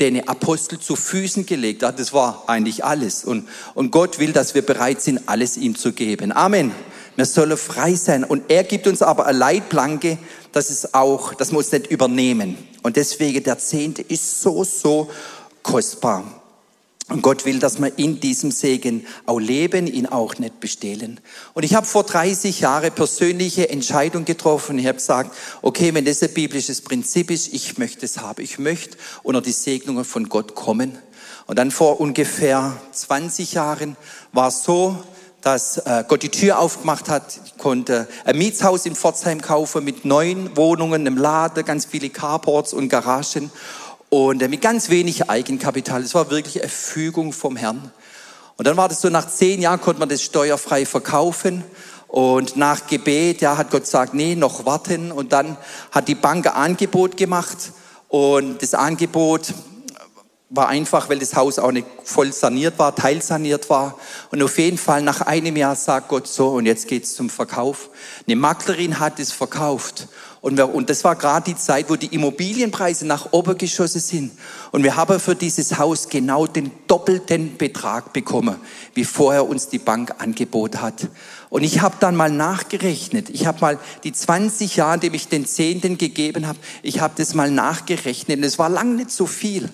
den 0.00 0.26
Apostel 0.26 0.80
zu 0.80 0.96
Füßen 0.96 1.44
gelegt. 1.44 1.82
Das 1.82 2.14
war 2.14 2.44
eigentlich 2.48 2.84
alles. 2.84 3.24
Und, 3.24 3.46
und 3.74 3.90
Gott 3.90 4.18
will, 4.18 4.32
dass 4.32 4.54
wir 4.54 4.62
bereit 4.62 5.02
sind, 5.02 5.20
alles 5.26 5.58
ihm 5.58 5.76
zu 5.76 5.92
geben. 5.92 6.32
Amen. 6.32 6.72
Wir 7.16 7.26
sollen 7.26 7.56
frei 7.56 7.94
sein. 7.94 8.24
Und 8.24 8.50
er 8.50 8.64
gibt 8.64 8.86
uns 8.86 9.02
aber 9.02 9.26
eine 9.26 9.38
Leitplanke, 9.38 10.18
dass 10.52 10.70
es 10.70 10.94
auch, 10.94 11.34
dass 11.34 11.50
wir 11.50 11.58
uns 11.58 11.72
nicht 11.72 11.88
übernehmen. 11.88 12.56
Und 12.82 12.96
deswegen 12.96 13.42
der 13.44 13.58
Zehnte 13.58 14.02
ist 14.02 14.40
so, 14.40 14.64
so 14.64 15.10
kostbar. 15.62 16.24
Und 17.08 17.20
Gott 17.20 17.44
will, 17.44 17.58
dass 17.58 17.78
wir 17.78 17.98
in 17.98 18.20
diesem 18.20 18.50
Segen 18.50 19.04
auch 19.26 19.38
leben, 19.38 19.86
ihn 19.86 20.06
auch 20.06 20.38
nicht 20.38 20.60
bestehlen. 20.60 21.20
Und 21.52 21.62
ich 21.62 21.74
habe 21.74 21.84
vor 21.84 22.04
30 22.04 22.60
Jahren 22.60 22.92
persönliche 22.92 23.68
Entscheidung 23.68 24.24
getroffen. 24.24 24.78
Ich 24.78 24.86
habe 24.86 24.96
gesagt, 24.96 25.36
okay, 25.60 25.92
wenn 25.92 26.06
das 26.06 26.22
ein 26.22 26.32
biblisches 26.32 26.80
Prinzip 26.80 27.30
ist, 27.30 27.52
ich 27.52 27.76
möchte 27.76 28.06
es 28.06 28.18
haben. 28.18 28.42
Ich 28.42 28.58
möchte 28.58 28.96
unter 29.22 29.42
die 29.42 29.52
Segnungen 29.52 30.04
von 30.04 30.28
Gott 30.28 30.54
kommen. 30.54 30.96
Und 31.46 31.58
dann 31.58 31.70
vor 31.70 32.00
ungefähr 32.00 32.80
20 32.92 33.52
Jahren 33.54 33.96
war 34.32 34.48
es 34.48 34.62
so, 34.62 34.96
dass 35.42 35.78
äh, 35.78 36.04
Gott 36.06 36.22
die 36.22 36.28
Tür 36.28 36.58
aufgemacht 36.58 37.08
hat. 37.08 37.40
Ich 37.44 37.58
konnte 37.58 38.08
ein 38.24 38.38
Mietshaus 38.38 38.86
in 38.86 38.94
Pforzheim 38.94 39.40
kaufen 39.40 39.84
mit 39.84 40.04
neun 40.04 40.56
Wohnungen, 40.56 41.06
einem 41.06 41.18
Laden, 41.18 41.64
ganz 41.64 41.84
viele 41.84 42.10
Carports 42.10 42.72
und 42.72 42.88
Garagen 42.88 43.50
und 44.08 44.40
äh, 44.40 44.48
mit 44.48 44.62
ganz 44.62 44.88
wenig 44.88 45.28
Eigenkapital. 45.28 46.02
Es 46.02 46.14
war 46.14 46.30
wirklich 46.30 46.60
eine 46.60 46.70
Fügung 46.70 47.32
vom 47.32 47.56
Herrn. 47.56 47.90
Und 48.56 48.66
dann 48.68 48.76
war 48.76 48.88
das 48.88 49.00
so, 49.00 49.08
nach 49.08 49.28
zehn 49.28 49.60
Jahren 49.60 49.80
konnte 49.80 49.98
man 49.98 50.08
das 50.08 50.22
steuerfrei 50.22 50.86
verkaufen. 50.86 51.64
Und 52.06 52.56
nach 52.56 52.86
Gebet, 52.86 53.40
ja, 53.40 53.56
hat 53.56 53.70
Gott 53.70 53.82
gesagt, 53.82 54.14
nee, 54.14 54.36
noch 54.36 54.64
warten. 54.64 55.10
Und 55.10 55.32
dann 55.32 55.56
hat 55.90 56.06
die 56.06 56.14
Bank 56.14 56.46
ein 56.46 56.52
Angebot 56.52 57.16
gemacht. 57.16 57.72
Und 58.08 58.62
das 58.62 58.74
Angebot 58.74 59.54
war 60.54 60.68
einfach, 60.68 61.08
weil 61.08 61.18
das 61.18 61.34
Haus 61.34 61.58
auch 61.58 61.72
nicht 61.72 61.86
voll 62.04 62.30
saniert 62.30 62.78
war, 62.78 62.94
teilsaniert 62.94 63.70
war. 63.70 63.96
Und 64.30 64.42
auf 64.42 64.58
jeden 64.58 64.76
Fall 64.76 65.00
nach 65.00 65.22
einem 65.22 65.56
Jahr 65.56 65.74
sagt 65.74 66.08
Gott 66.08 66.28
so, 66.28 66.48
und 66.50 66.66
jetzt 66.66 66.88
geht's 66.88 67.14
zum 67.14 67.30
Verkauf. 67.30 67.88
Eine 68.26 68.36
Maklerin 68.36 69.00
hat 69.00 69.18
es 69.18 69.32
verkauft. 69.32 70.08
Und, 70.42 70.58
wir, 70.58 70.74
und 70.74 70.90
das 70.90 71.04
war 71.04 71.16
gerade 71.16 71.52
die 71.52 71.56
Zeit, 71.56 71.88
wo 71.88 71.96
die 71.96 72.14
Immobilienpreise 72.14 73.06
nach 73.06 73.32
oben 73.32 73.56
geschossen 73.56 74.00
sind. 74.00 74.32
Und 74.72 74.82
wir 74.82 74.94
haben 74.96 75.18
für 75.20 75.34
dieses 75.34 75.78
Haus 75.78 76.08
genau 76.08 76.46
den 76.46 76.70
doppelten 76.86 77.56
Betrag 77.56 78.12
bekommen, 78.12 78.56
wie 78.92 79.04
vorher 79.04 79.48
uns 79.48 79.68
die 79.68 79.78
Bank 79.78 80.16
angeboten 80.18 80.82
hat. 80.82 81.08
Und 81.48 81.62
ich 81.62 81.80
habe 81.80 81.94
dann 81.98 82.14
mal 82.14 82.30
nachgerechnet. 82.30 83.30
Ich 83.30 83.46
habe 83.46 83.60
mal 83.60 83.78
die 84.04 84.12
20 84.12 84.76
Jahre, 84.76 84.98
die 84.98 85.16
ich 85.16 85.28
den 85.28 85.46
Zehnten 85.46 85.96
gegeben 85.96 86.46
habe, 86.46 86.58
ich 86.82 87.00
habe 87.00 87.14
das 87.16 87.32
mal 87.32 87.50
nachgerechnet. 87.50 88.36
Und 88.36 88.44
es 88.44 88.58
war 88.58 88.68
lang 88.68 88.96
nicht 88.96 89.12
so 89.12 89.24
viel. 89.26 89.70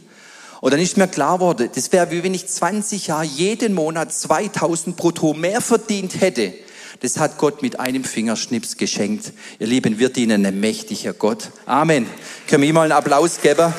Und 0.61 0.73
dann 0.73 0.81
ist 0.81 0.97
mir 0.97 1.09
klar 1.09 1.39
geworden, 1.39 1.71
das 1.75 1.93
wäre 1.93 2.11
wie 2.11 2.23
wenn 2.23 2.35
ich 2.35 2.49
20 2.49 3.09
Jahre 3.09 3.25
jeden 3.25 3.75
Monat 3.75 4.13
2000 4.13 4.97
brutto 4.97 5.35
mehr 5.35 5.61
verdient 5.61 6.21
hätte. 6.21 6.53
Das 7.01 7.19
hat 7.19 7.39
Gott 7.39 7.63
mit 7.63 7.79
einem 7.79 8.03
Fingerschnips 8.03 8.77
geschenkt. 8.77 9.33
Ihr 9.61 9.69
Lieben, 9.69 10.01
wir 10.01 10.09
dienen 10.09 10.45
einem 10.45 10.59
mächtiger 10.59 11.13
Gott. 11.13 11.51
Amen. 11.65 12.07
Können 12.49 12.63
wir 12.63 12.69
ihm 12.69 12.75
mal 12.75 12.83
einen 12.83 12.93
Applaus 12.93 13.41
geben? 13.41 13.73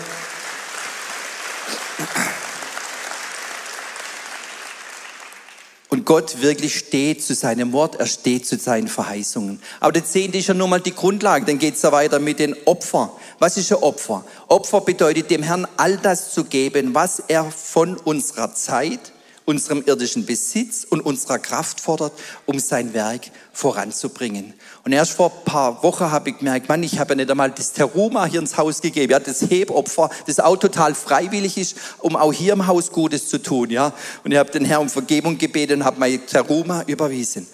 Und 5.89 6.05
Gott 6.05 6.41
wirklich 6.41 6.77
steht 6.77 7.23
zu 7.23 7.33
seinem 7.33 7.73
Wort, 7.73 7.95
er 7.95 8.05
steht 8.05 8.45
zu 8.45 8.57
seinen 8.57 8.87
Verheißungen. 8.87 9.59
Aber 9.79 9.91
der 9.91 10.05
Zehnte 10.05 10.37
ist 10.37 10.47
ja 10.47 10.53
nur 10.53 10.67
mal 10.67 10.79
die 10.79 10.93
Grundlage, 10.93 11.45
dann 11.45 11.57
geht's 11.57 11.81
ja 11.81 11.91
weiter 11.91 12.19
mit 12.19 12.37
den 12.37 12.55
Opfern. 12.65 13.09
Was 13.39 13.55
ist 13.55 13.71
ein 13.71 13.81
Opfer? 13.81 14.25
Opfer 14.49 14.81
bedeutet 14.81 15.31
dem 15.31 15.43
Herrn 15.43 15.65
all 15.77 15.97
das 15.97 16.33
zu 16.33 16.43
geben, 16.43 16.93
was 16.93 17.23
er 17.27 17.49
von 17.49 17.95
unserer 17.95 18.53
Zeit 18.53 19.13
unserem 19.45 19.81
irdischen 19.85 20.25
Besitz 20.25 20.85
und 20.87 21.01
unserer 21.01 21.39
Kraft 21.39 21.81
fordert, 21.81 22.13
um 22.45 22.59
sein 22.59 22.93
Werk 22.93 23.31
voranzubringen. 23.51 24.53
Und 24.85 24.91
erst 24.91 25.13
vor 25.13 25.31
ein 25.31 25.43
paar 25.43 25.81
Wochen 25.81 26.11
habe 26.11 26.29
ich 26.29 26.37
gemerkt, 26.37 26.69
Mann, 26.69 26.83
ich 26.83 26.99
habe 26.99 27.13
ja 27.13 27.15
nicht 27.15 27.31
einmal 27.31 27.49
das 27.49 27.73
Teruma 27.73 28.25
hier 28.25 28.41
ins 28.41 28.57
Haus 28.57 28.79
gegeben, 28.79 29.11
ja, 29.11 29.19
das 29.19 29.41
Hebopfer, 29.41 30.11
das 30.27 30.39
auch 30.39 30.57
total 30.57 30.93
freiwillig 30.93 31.57
ist, 31.57 31.75
um 31.97 32.15
auch 32.15 32.31
hier 32.31 32.53
im 32.53 32.67
Haus 32.67 32.91
Gutes 32.91 33.27
zu 33.27 33.41
tun, 33.41 33.71
ja. 33.71 33.91
Und 34.23 34.31
ich 34.31 34.37
habe 34.37 34.51
den 34.51 34.65
Herrn 34.65 34.83
um 34.83 34.89
Vergebung 34.89 35.37
gebeten 35.37 35.79
und 35.79 35.85
habe 35.85 35.99
mein 35.99 36.23
Teruma 36.27 36.83
überwiesen. 36.85 37.47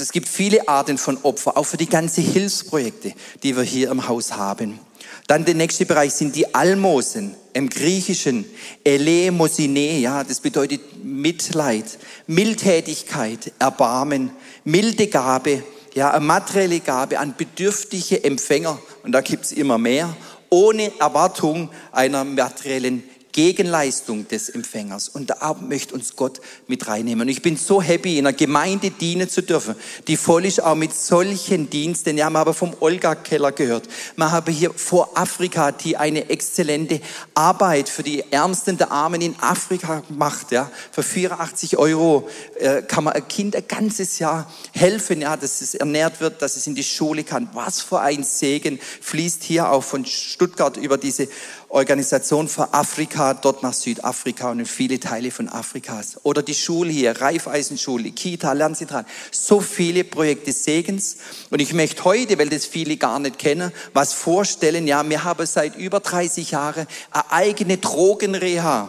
Es 0.00 0.12
gibt 0.12 0.28
viele 0.28 0.66
Arten 0.66 0.96
von 0.96 1.18
Opfer, 1.24 1.58
auch 1.58 1.64
für 1.64 1.76
die 1.76 1.88
ganzen 1.88 2.24
Hilfsprojekte, 2.24 3.12
die 3.42 3.54
wir 3.54 3.62
hier 3.62 3.90
im 3.90 4.08
Haus 4.08 4.32
haben. 4.32 4.80
Dann 5.26 5.44
der 5.44 5.54
nächste 5.54 5.84
Bereich 5.84 6.14
sind 6.14 6.34
die 6.34 6.54
Almosen 6.54 7.34
im 7.52 7.68
Griechischen. 7.68 8.46
Elemosine, 8.82 9.98
ja, 9.98 10.24
das 10.24 10.40
bedeutet 10.40 10.80
Mitleid, 11.04 11.98
Mildtätigkeit, 12.26 13.52
Erbarmen, 13.58 14.30
milde 14.64 15.06
Gabe, 15.08 15.62
ja, 15.94 16.12
eine 16.12 16.24
materielle 16.24 16.80
Gabe 16.80 17.18
an 17.18 17.34
bedürftige 17.36 18.24
Empfänger. 18.24 18.78
Und 19.02 19.12
da 19.12 19.20
gibt's 19.20 19.52
immer 19.52 19.76
mehr, 19.76 20.16
ohne 20.48 20.98
Erwartung 20.98 21.68
einer 21.92 22.24
materiellen 22.24 23.02
Gegenleistung 23.32 24.26
des 24.28 24.48
Empfängers. 24.48 25.08
Und 25.08 25.30
da 25.30 25.56
möchte 25.60 25.94
uns 25.94 26.16
Gott 26.16 26.40
mit 26.66 26.86
reinnehmen. 26.88 27.22
Und 27.22 27.28
ich 27.28 27.42
bin 27.42 27.56
so 27.56 27.80
happy, 27.80 28.18
in 28.18 28.26
einer 28.26 28.36
Gemeinde 28.36 28.90
dienen 28.90 29.28
zu 29.28 29.42
dürfen, 29.42 29.74
die 30.06 30.16
voll 30.16 30.46
ist 30.46 30.62
auch 30.62 30.74
mit 30.74 30.94
solchen 30.94 31.70
Diensten. 31.70 32.18
Ja, 32.18 32.30
wir 32.30 32.38
haben 32.38 32.54
vom 32.54 32.74
Olga 32.80 33.14
Keller 33.14 33.52
gehört. 33.52 33.88
Wir 34.16 34.30
haben 34.30 34.52
hier 34.52 34.72
vor 34.74 35.10
Afrika, 35.14 35.72
die 35.72 35.96
eine 35.96 36.28
exzellente 36.28 37.00
Arbeit 37.34 37.88
für 37.88 38.02
die 38.02 38.24
Ärmsten 38.30 38.76
der 38.76 38.90
Armen 38.90 39.20
in 39.20 39.34
Afrika 39.40 40.02
macht. 40.08 40.52
Ja, 40.52 40.70
für 40.90 41.02
84 41.02 41.76
Euro 41.76 42.28
äh, 42.58 42.82
kann 42.82 43.04
man 43.04 43.14
ein 43.14 43.28
Kind 43.28 43.56
ein 43.56 43.66
ganzes 43.66 44.18
Jahr 44.18 44.52
helfen, 44.72 45.20
ja, 45.20 45.36
dass 45.36 45.60
es 45.60 45.74
ernährt 45.74 46.20
wird, 46.20 46.42
dass 46.42 46.56
es 46.56 46.66
in 46.66 46.74
die 46.74 46.84
Schule 46.84 47.24
kann. 47.24 47.48
Was 47.52 47.80
für 47.80 48.00
ein 48.00 48.24
Segen 48.24 48.78
fließt 49.00 49.42
hier 49.44 49.70
auch 49.70 49.84
von 49.84 50.04
Stuttgart 50.04 50.76
über 50.76 50.98
diese 50.98 51.28
Organisation 51.70 52.48
für 52.48 52.74
Afrika, 52.74 53.32
dort 53.32 53.62
nach 53.62 53.72
Südafrika 53.72 54.50
und 54.50 54.58
in 54.58 54.66
viele 54.66 54.98
Teile 54.98 55.30
von 55.30 55.48
Afrikas. 55.48 56.16
Oder 56.24 56.42
die 56.42 56.54
Schule 56.54 56.90
hier, 56.90 57.20
Raiffeisenschule, 57.20 58.10
Kita, 58.10 58.52
Lernzentral. 58.52 59.04
So 59.30 59.60
viele 59.60 60.02
Projekte 60.02 60.52
Segens. 60.52 61.18
Und 61.48 61.60
ich 61.60 61.72
möchte 61.72 62.02
heute, 62.02 62.36
weil 62.40 62.48
das 62.48 62.66
viele 62.66 62.96
gar 62.96 63.20
nicht 63.20 63.38
kennen, 63.38 63.70
was 63.92 64.12
vorstellen. 64.12 64.88
Ja, 64.88 65.08
wir 65.08 65.22
haben 65.22 65.46
seit 65.46 65.76
über 65.76 66.00
30 66.00 66.50
Jahren 66.50 66.88
eine 67.12 67.30
eigene 67.30 67.78
Drogenreha 67.78 68.88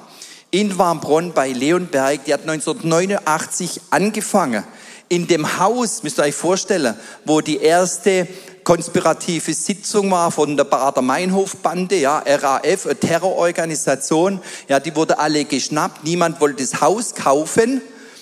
in 0.49 0.75
Warmbronn 0.79 1.33
bei 1.33 1.49
Leonberg. 1.51 2.25
Die 2.25 2.33
hat 2.33 2.41
1989 2.41 3.79
angefangen. 3.91 4.63
In 5.11 5.27
dem 5.27 5.59
Haus, 5.59 6.03
müsst 6.03 6.19
ihr 6.19 6.23
euch 6.23 6.35
vorstellen, 6.35 6.95
wo 7.25 7.41
die 7.41 7.57
erste 7.57 8.25
konspirative 8.63 9.53
Sitzung 9.53 10.09
war 10.09 10.31
von 10.31 10.55
der 10.55 10.63
Bader-Meinhof-Bande, 10.63 11.97
ja, 11.97 12.23
RAF, 12.25 12.85
eine 12.85 12.95
Terrororganisation, 12.95 14.39
ja, 14.69 14.79
die 14.79 14.95
wurde 14.95 15.19
alle 15.19 15.43
geschnappt, 15.43 16.05
niemand 16.05 16.39
wollte 16.39 16.63
das 16.63 16.79
Haus 16.79 17.13
kaufen, 17.13 17.81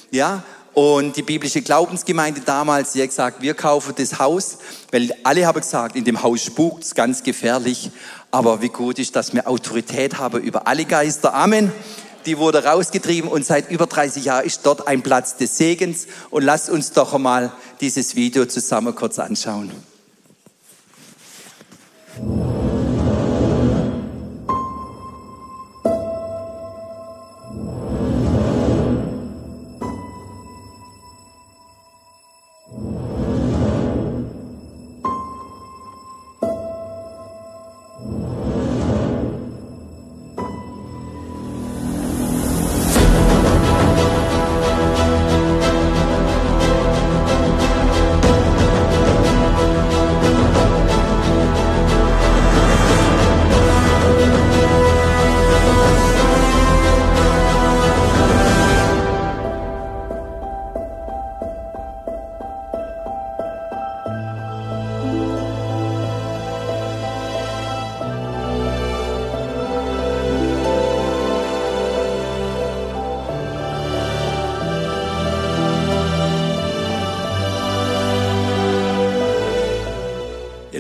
ja, 0.10 0.42
und 0.74 1.16
die 1.16 1.22
biblische 1.22 1.62
Glaubensgemeinde 1.62 2.42
damals, 2.42 2.94
die 2.94 3.04
hat 3.04 3.10
gesagt, 3.10 3.40
wir 3.44 3.54
kaufen 3.54 3.94
das 3.96 4.18
Haus, 4.18 4.58
weil 4.92 5.12
alle 5.24 5.46
haben 5.46 5.62
gesagt, 5.62 5.96
in 5.96 6.06
dem 6.06 6.24
Haus 6.24 6.44
spukt 6.44 6.86
es 6.86 6.96
ganz 6.96 7.22
gefährlich, 7.22 7.92
aber 8.32 8.64
wie 8.64 8.70
gut 8.70 8.98
ist, 8.98 9.16
dass 9.16 9.32
wir 9.32 9.48
Autorität 9.48 10.18
haben 10.18 10.42
über 10.42 10.66
alle 10.66 10.86
Geister. 10.86 11.36
Amen 11.36 11.72
die 12.26 12.38
wurde 12.38 12.64
rausgetrieben 12.64 13.30
und 13.30 13.46
seit 13.46 13.70
über 13.72 13.86
30 13.86 14.26
Jahren 14.26 14.46
ist 14.46 14.66
dort 14.66 14.88
ein 14.88 15.02
Platz 15.02 15.38
des 15.38 15.58
Segens. 15.58 16.08
Und 16.30 16.44
lasst 16.44 16.70
uns 16.70 16.92
doch 16.92 17.14
einmal 17.14 17.52
dieses 17.82 18.16
Video 18.16 18.46
zusammen 18.46 18.96
kurz 18.96 19.20
anschauen. 19.20 19.72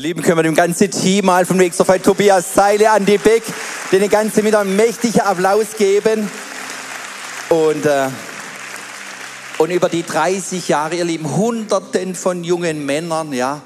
Lieben, 0.10 0.24
können 0.24 0.39
wir 0.39 0.43
dem 0.43 0.56
ganzen 0.56 0.89
Team 0.89 1.28
mal 1.28 1.45
vom 1.45 1.60
Extrafall 1.60 2.00
Tobias 2.00 2.56
Zeile 2.56 2.89
an 2.89 3.06
die 3.06 3.19
Beck, 3.19 3.43
den 3.91 4.10
ganzen 4.10 4.43
mit 4.43 4.56
einem 4.56 4.76
mächtigen 4.76 5.22
Applaus 5.22 5.78
geben. 5.78 6.28
Und, 7.50 7.86
äh, 7.86 8.08
und 9.60 9.69
über 9.69 9.88
die 9.88 10.02
30 10.02 10.67
Jahre, 10.67 10.95
ihr 10.95 11.06
Lieben, 11.06 11.36
Hunderten 11.36 12.15
von 12.15 12.43
jungen 12.43 12.88
Männern, 12.88 13.34
ja, 13.34 13.62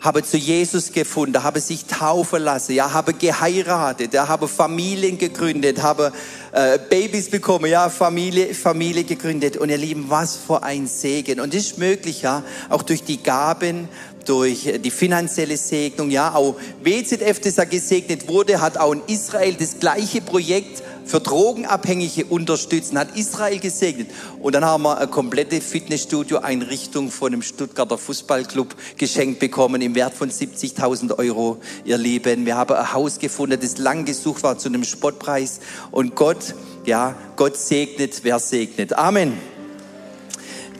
haben 0.00 0.24
zu 0.24 0.38
Jesus 0.38 0.92
gefunden, 0.92 1.42
haben 1.42 1.60
sich 1.60 1.84
taufen 1.84 2.42
lassen, 2.42 2.72
ja, 2.72 2.92
haben 2.92 3.16
geheiratet, 3.18 4.14
ja, 4.14 4.26
haben 4.26 4.48
Familien 4.48 5.18
gegründet, 5.18 5.82
haben 5.82 6.12
äh, 6.52 6.78
Babys 6.78 7.28
bekommen, 7.28 7.66
ja, 7.66 7.90
Familie, 7.90 8.54
Familie 8.54 9.04
gegründet. 9.04 9.58
Und 9.58 9.68
ihr 9.68 9.76
Lieben, 9.76 10.06
was 10.08 10.36
für 10.36 10.62
ein 10.62 10.86
Segen. 10.86 11.38
Und 11.38 11.54
das 11.54 11.62
ist 11.66 11.78
möglich, 11.78 12.22
ja, 12.22 12.42
auch 12.70 12.82
durch 12.82 13.04
die 13.04 13.22
Gaben 13.22 13.88
durch 14.24 14.68
die 14.82 14.90
finanzielle 14.90 15.56
Segnung, 15.56 16.10
ja, 16.10 16.34
auch 16.34 16.56
WZF, 16.82 17.40
das 17.40 17.54
da 17.54 17.64
gesegnet 17.64 18.28
wurde, 18.28 18.60
hat 18.60 18.78
auch 18.78 18.92
in 18.92 19.02
Israel 19.06 19.54
das 19.54 19.78
gleiche 19.78 20.20
Projekt 20.20 20.82
für 21.04 21.20
Drogenabhängige 21.20 22.26
unterstützt, 22.26 22.94
hat 22.94 23.16
Israel 23.16 23.58
gesegnet. 23.58 24.10
Und 24.40 24.54
dann 24.54 24.64
haben 24.64 24.84
wir 24.84 24.98
eine 24.98 25.08
komplette 25.08 25.60
Fitnessstudio-Einrichtung 25.60 27.10
von 27.10 27.32
einem 27.32 27.42
Stuttgarter 27.42 27.98
Fußballclub 27.98 28.74
geschenkt 28.96 29.40
bekommen 29.40 29.82
im 29.82 29.94
Wert 29.94 30.14
von 30.14 30.30
70.000 30.30 31.18
Euro, 31.18 31.58
ihr 31.84 31.98
Lieben. 31.98 32.46
Wir 32.46 32.56
haben 32.56 32.74
ein 32.74 32.92
Haus 32.92 33.18
gefunden, 33.18 33.58
das 33.60 33.78
lang 33.78 34.04
gesucht 34.04 34.42
war 34.42 34.56
zu 34.56 34.68
einem 34.68 34.84
Spottpreis. 34.84 35.60
Und 35.90 36.14
Gott, 36.14 36.54
ja, 36.86 37.16
Gott 37.36 37.56
segnet, 37.56 38.20
wer 38.22 38.38
segnet. 38.38 38.92
Amen. 38.92 39.49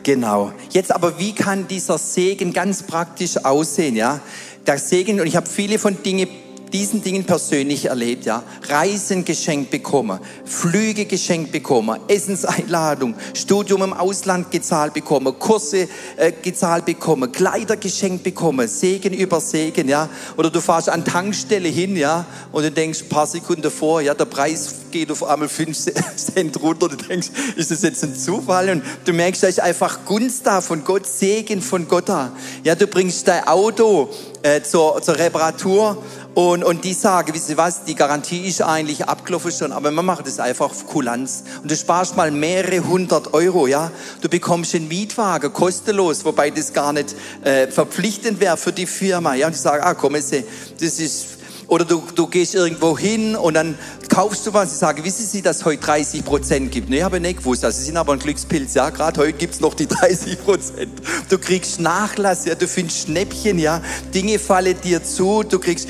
Genau. 0.03 0.51
Jetzt 0.71 0.91
aber, 0.91 1.19
wie 1.19 1.33
kann 1.33 1.67
dieser 1.67 1.97
Segen 1.97 2.53
ganz 2.53 2.83
praktisch 2.83 3.37
aussehen? 3.37 3.95
Ja, 3.95 4.19
der 4.65 4.77
Segen 4.77 5.19
und 5.19 5.27
ich 5.27 5.35
habe 5.35 5.47
viele 5.47 5.77
von 5.79 6.01
Dingen 6.03 6.27
diesen 6.73 7.01
Dingen 7.01 7.25
persönlich 7.25 7.85
erlebt, 7.85 8.25
ja. 8.25 8.43
Reisen 8.67 9.25
geschenkt 9.25 9.71
bekommen, 9.71 10.19
Flüge 10.45 11.05
geschenkt 11.05 11.51
bekommen, 11.51 11.99
Essenseinladung, 12.07 13.15
Studium 13.33 13.83
im 13.83 13.93
Ausland 13.93 14.51
gezahlt 14.51 14.93
bekommen, 14.93 15.37
Kurse 15.37 15.87
äh, 16.17 16.31
gezahlt 16.41 16.85
bekommen, 16.85 17.31
Kleider 17.31 17.77
geschenkt 17.77 18.23
bekommen, 18.23 18.67
Segen 18.67 19.13
über 19.13 19.41
Segen, 19.41 19.87
ja. 19.87 20.09
Oder 20.37 20.49
du 20.49 20.61
fährst 20.61 20.89
an 20.89 21.03
Tankstelle 21.05 21.69
hin, 21.69 21.95
ja, 21.95 22.25
und 22.51 22.63
du 22.63 22.71
denkst, 22.71 23.03
paar 23.09 23.27
Sekunden 23.27 23.69
vor, 23.69 24.01
ja, 24.01 24.13
der 24.13 24.25
Preis 24.25 24.75
geht 24.91 25.11
auf 25.11 25.23
einmal 25.23 25.49
fünf 25.49 25.77
Cent 26.15 26.61
runter, 26.61 26.89
du 26.89 26.95
denkst, 26.95 27.29
ist 27.55 27.71
das 27.71 27.81
jetzt 27.81 28.03
ein 28.03 28.15
Zufall? 28.15 28.69
Und 28.69 28.83
du 29.05 29.13
merkst, 29.13 29.43
da 29.43 29.47
ist 29.47 29.59
einfach 29.59 30.05
Gunst 30.05 30.45
da 30.45 30.61
von 30.61 30.83
Gott, 30.83 31.07
Segen 31.07 31.61
von 31.61 31.87
Gott 31.87 32.09
da. 32.09 32.31
Ja, 32.63 32.75
du 32.75 32.87
bringst 32.87 33.27
dein 33.27 33.47
Auto 33.47 34.09
äh, 34.43 34.61
zur, 34.61 35.01
zur 35.01 35.17
Reparatur 35.17 36.01
und, 36.33 36.63
und 36.63 36.85
die 36.85 36.93
sagen, 36.93 37.33
wisst 37.33 37.49
ihr 37.49 37.57
was, 37.57 37.83
die 37.83 37.95
Garantie 37.95 38.47
ist 38.47 38.61
eigentlich 38.61 39.05
abgelaufen 39.05 39.51
schon, 39.51 39.73
aber 39.73 39.91
man 39.91 40.05
macht 40.05 40.27
es 40.27 40.39
einfach 40.39 40.71
auf 40.71 40.87
Kulanz. 40.87 41.43
Und 41.61 41.69
du 41.69 41.75
sparst 41.75 42.15
mal 42.15 42.31
mehrere 42.31 42.87
hundert 42.87 43.33
Euro, 43.33 43.67
ja. 43.67 43.91
Du 44.21 44.29
bekommst 44.29 44.73
einen 44.73 44.87
Mietwagen 44.87 45.51
kostenlos, 45.51 46.23
wobei 46.23 46.49
das 46.49 46.71
gar 46.71 46.93
nicht 46.93 47.15
äh, 47.43 47.67
verpflichtend 47.67 48.39
wäre 48.39 48.55
für 48.55 48.71
die 48.71 48.85
Firma, 48.85 49.35
ja. 49.35 49.47
Und 49.47 49.55
die 49.55 49.59
sagen, 49.59 49.83
ah, 49.83 49.93
komm, 49.93 50.13
das 50.13 50.31
ist 50.31 51.25
Oder 51.67 51.85
du, 51.85 52.03
du 52.15 52.27
gehst 52.27 52.53
irgendwo 52.53 52.97
hin 52.97 53.35
und 53.35 53.53
dann 53.53 53.77
kaufst 54.09 54.45
du 54.45 54.53
was. 54.53 54.73
Ich 54.73 54.77
sage, 54.77 55.05
wissen 55.05 55.25
Sie, 55.25 55.41
dass 55.41 55.57
es 55.57 55.65
heute 55.65 55.81
30 55.81 56.25
Prozent 56.25 56.71
gibt? 56.71 56.89
Nee, 56.89 57.01
habe 57.01 57.15
ich 57.15 57.21
nicht 57.21 57.37
gewusst. 57.37 57.63
Also 57.63 57.79
Sie 57.79 57.85
sind 57.85 57.95
aber 57.95 58.11
ein 58.11 58.19
Glückspilz. 58.19 58.73
Ja, 58.73 58.89
gerade 58.89 59.21
heute 59.21 59.33
gibt 59.33 59.53
es 59.53 59.61
noch 59.61 59.73
die 59.73 59.87
30 59.99 60.43
Prozent. 60.43 61.01
Du 61.29 61.37
kriegst 61.37 61.79
Nachlass, 61.79 62.45
ja, 62.45 62.55
du 62.55 62.67
findest 62.67 63.07
Schnäppchen, 63.07 63.57
ja. 63.57 63.81
Dinge 64.13 64.37
fallen 64.37 64.79
dir 64.81 65.01
zu. 65.01 65.43
Du 65.43 65.59
kriegst 65.59 65.87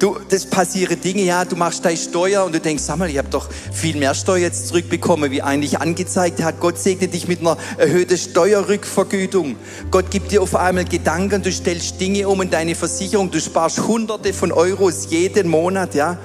Du, 0.00 0.16
das 0.30 0.46
passieren 0.46 0.98
Dinge, 0.98 1.20
ja, 1.24 1.44
du 1.44 1.56
machst 1.56 1.84
deine 1.84 1.98
Steuer 1.98 2.46
und 2.46 2.54
du 2.54 2.58
denkst, 2.58 2.82
sag 2.82 2.96
mal, 2.96 3.10
ich 3.10 3.18
habe 3.18 3.28
doch 3.28 3.50
viel 3.70 3.94
mehr 3.96 4.14
Steuer 4.14 4.38
jetzt 4.38 4.68
zurückbekommen, 4.68 5.30
wie 5.30 5.42
eigentlich 5.42 5.78
angezeigt 5.78 6.42
hat. 6.42 6.58
Gott 6.58 6.78
segnet 6.78 7.12
dich 7.12 7.28
mit 7.28 7.40
einer 7.40 7.58
erhöhten 7.76 8.16
Steuerrückvergütung. 8.16 9.56
Gott 9.90 10.10
gibt 10.10 10.32
dir 10.32 10.40
auf 10.40 10.56
einmal 10.56 10.86
Gedanken, 10.86 11.42
du 11.42 11.52
stellst 11.52 12.00
Dinge 12.00 12.26
um 12.28 12.40
in 12.40 12.48
deine 12.48 12.74
Versicherung, 12.74 13.30
du 13.30 13.38
sparst 13.42 13.86
Hunderte 13.86 14.32
von 14.32 14.52
Euros 14.52 15.08
jeden 15.10 15.48
Monat, 15.48 15.94
ja. 15.94 16.16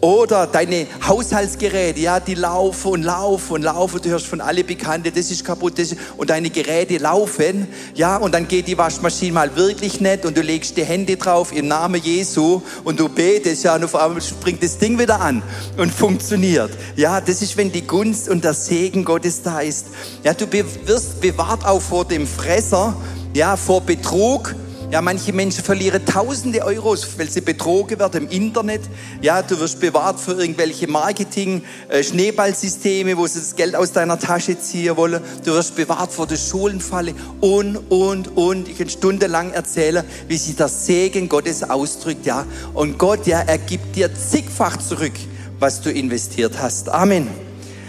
Oder 0.00 0.46
deine 0.46 0.86
Haushaltsgeräte, 1.06 1.98
ja, 1.98 2.20
die 2.20 2.34
laufen 2.34 2.92
und 2.92 3.02
laufen 3.02 3.54
und 3.54 3.62
laufen. 3.62 4.00
Du 4.00 4.10
hörst 4.10 4.26
von 4.26 4.40
alle 4.40 4.62
Bekannte, 4.62 5.10
das 5.10 5.30
ist 5.30 5.44
kaputt. 5.44 5.78
Das 5.78 5.92
ist, 5.92 5.98
und 6.16 6.30
deine 6.30 6.50
Geräte 6.50 6.98
laufen, 6.98 7.66
ja, 7.94 8.16
und 8.16 8.32
dann 8.32 8.46
geht 8.46 8.68
die 8.68 8.78
Waschmaschine 8.78 9.32
mal 9.32 9.56
wirklich 9.56 10.00
nicht 10.00 10.24
und 10.24 10.36
du 10.36 10.40
legst 10.40 10.76
die 10.76 10.84
Hände 10.84 11.16
drauf 11.16 11.52
im 11.52 11.66
Namen 11.66 12.00
Jesu 12.00 12.62
und 12.84 13.00
du 13.00 13.08
betest, 13.08 13.64
ja, 13.64 13.74
und 13.74 13.84
auf 13.84 13.96
einmal 13.96 14.22
springt 14.22 14.62
das 14.62 14.78
Ding 14.78 14.98
wieder 14.98 15.20
an 15.20 15.42
und 15.76 15.92
funktioniert. 15.92 16.70
Ja, 16.94 17.20
das 17.20 17.42
ist, 17.42 17.56
wenn 17.56 17.72
die 17.72 17.86
Gunst 17.86 18.28
und 18.28 18.44
der 18.44 18.54
Segen 18.54 19.04
Gottes 19.04 19.42
da 19.42 19.60
ist. 19.60 19.86
Ja, 20.22 20.32
du 20.32 20.46
wirst 20.52 21.20
bewahrt 21.20 21.66
auch 21.66 21.82
vor 21.82 22.04
dem 22.04 22.26
Fresser, 22.26 22.96
ja, 23.34 23.56
vor 23.56 23.80
Betrug, 23.80 24.54
ja, 24.90 25.02
manche 25.02 25.34
Menschen 25.34 25.62
verlieren 25.62 26.06
tausende 26.06 26.64
Euros, 26.64 27.06
weil 27.18 27.28
sie 27.28 27.42
betrogen 27.42 27.98
werden 27.98 28.24
im 28.24 28.30
Internet. 28.30 28.80
Ja, 29.20 29.42
du 29.42 29.60
wirst 29.60 29.80
bewahrt 29.80 30.18
für 30.18 30.32
irgendwelche 30.32 30.88
Marketing-Schneeballsysteme, 30.88 33.18
wo 33.18 33.26
sie 33.26 33.40
das 33.40 33.54
Geld 33.54 33.76
aus 33.76 33.92
deiner 33.92 34.18
Tasche 34.18 34.58
ziehen 34.58 34.96
wollen. 34.96 35.20
Du 35.44 35.52
wirst 35.52 35.76
bewahrt 35.76 36.10
vor 36.10 36.26
der 36.26 36.38
Schulenfalle 36.38 37.12
und, 37.42 37.76
und, 37.90 38.34
und. 38.34 38.66
Ich 38.66 38.78
kann 38.78 38.88
stundenlang 38.88 39.52
erzählen, 39.52 40.04
wie 40.26 40.38
sich 40.38 40.56
der 40.56 40.68
Segen 40.68 41.28
Gottes 41.28 41.68
ausdrückt, 41.68 42.24
ja. 42.24 42.46
Und 42.72 42.96
Gott, 42.96 43.26
ja, 43.26 43.40
er 43.40 43.58
gibt 43.58 43.94
dir 43.94 44.08
zigfach 44.14 44.78
zurück, 44.78 45.12
was 45.58 45.82
du 45.82 45.92
investiert 45.92 46.54
hast. 46.62 46.88
Amen. 46.88 47.28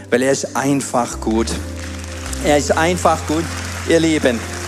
Weil 0.10 0.24
er 0.24 0.34
ist 0.34 0.54
einfach 0.54 1.22
gut. 1.22 1.48
Er 2.44 2.58
ist 2.58 2.72
einfach 2.72 3.26
gut, 3.26 3.46
ihr 3.88 4.02
Lieben. 4.02 4.59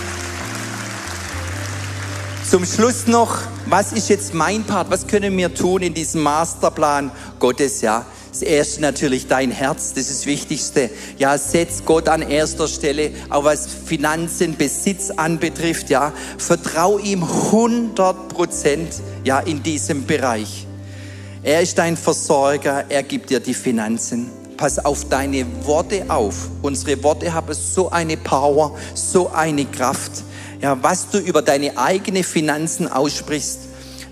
Zum 2.51 2.65
Schluss 2.65 3.07
noch, 3.07 3.37
was 3.67 3.93
ist 3.93 4.09
jetzt 4.09 4.33
mein 4.33 4.65
Part? 4.65 4.91
Was 4.91 5.07
können 5.07 5.37
wir 5.37 5.53
tun 5.53 5.83
in 5.83 5.93
diesem 5.93 6.21
Masterplan 6.21 7.09
Gottes? 7.39 7.79
Ja, 7.79 8.05
das 8.29 8.41
erste 8.41 8.81
natürlich 8.81 9.27
dein 9.27 9.51
Herz, 9.51 9.93
das 9.93 10.09
ist 10.09 10.19
das 10.19 10.25
Wichtigste. 10.25 10.89
Ja, 11.17 11.37
setz 11.37 11.85
Gott 11.85 12.09
an 12.09 12.21
erster 12.21 12.67
Stelle, 12.67 13.11
auch 13.29 13.45
was 13.45 13.67
Finanzen, 13.67 14.57
Besitz 14.57 15.11
anbetrifft. 15.11 15.89
Ja, 15.89 16.11
vertrau 16.37 16.97
ihm 16.97 17.23
100 17.23 18.27
Prozent, 18.27 18.95
ja, 19.23 19.39
in 19.39 19.63
diesem 19.63 20.05
Bereich. 20.05 20.67
Er 21.43 21.61
ist 21.61 21.77
dein 21.77 21.95
Versorger, 21.95 22.83
er 22.89 23.03
gibt 23.03 23.29
dir 23.29 23.39
die 23.39 23.53
Finanzen. 23.53 24.29
Pass 24.57 24.77
auf 24.77 25.07
deine 25.07 25.45
Worte 25.63 26.03
auf. 26.09 26.49
Unsere 26.61 27.01
Worte 27.01 27.33
haben 27.33 27.53
so 27.53 27.89
eine 27.91 28.17
Power, 28.17 28.77
so 28.93 29.29
eine 29.29 29.63
Kraft 29.63 30.25
ja, 30.61 30.77
was 30.81 31.09
du 31.09 31.17
über 31.17 31.41
deine 31.41 31.77
eigenen 31.77 32.23
Finanzen 32.23 32.87
aussprichst. 32.87 33.59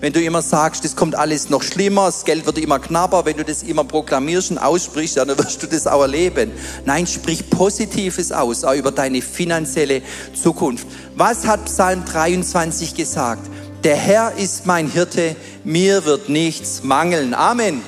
Wenn 0.02 0.14
du 0.14 0.22
immer 0.22 0.42
sagst, 0.42 0.86
das 0.86 0.96
kommt 0.96 1.14
alles 1.16 1.50
noch 1.50 1.62
schlimmer, 1.62 2.06
das 2.06 2.24
Geld 2.24 2.46
wird 2.46 2.58
immer 2.58 2.80
knapper, 2.80 3.26
wenn 3.26 3.36
du 3.36 3.44
das 3.44 3.64
immer 3.64 3.84
proklamierst 3.84 4.52
und 4.52 4.58
aussprichst, 4.58 5.18
dann 5.18 5.28
wirst 5.38 5.62
du 5.62 5.68
das 5.68 5.88
auch 5.88 6.02
erleben. 6.02 6.52
Nein, 6.86 7.06
sprich 7.06 7.50
Positives 7.50 8.32
aus, 8.32 8.64
auch 8.64 8.76
über 8.76 8.92
deine 8.92 9.22
finanzielle 9.22 10.02
Zukunft. 10.42 10.88
Was 11.16 11.46
hat 11.46 11.66
Psalm 11.66 12.06
23 12.06 12.96
gesagt? 12.96 13.50
Der 13.84 13.98
Herr 13.98 14.34
ist 14.38 14.66
mein 14.66 14.90
Hirte, 14.90 15.36
mir 15.66 16.06
wird 16.06 16.30
nichts 16.30 16.82
mangeln. 16.84 17.34
Amen. 17.34 17.82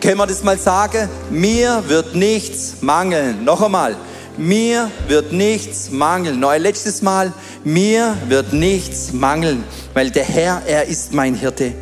Können 0.00 0.18
wir 0.18 0.26
das 0.26 0.42
mal 0.42 0.58
sagen? 0.58 1.08
Mir 1.30 1.84
wird 1.86 2.16
nichts 2.16 2.82
mangeln. 2.82 3.44
Noch 3.44 3.62
einmal 3.62 3.96
mir 4.38 4.90
wird 5.08 5.32
nichts 5.32 5.90
mangeln. 5.90 6.40
Neu 6.40 6.58
letztes 6.58 7.02
Mal, 7.02 7.32
mir 7.64 8.16
wird 8.28 8.52
nichts 8.52 9.12
mangeln, 9.12 9.64
weil 9.94 10.10
der 10.10 10.24
Herr, 10.24 10.62
er 10.66 10.86
ist 10.86 11.12
mein 11.12 11.34
Hirte. 11.34 11.72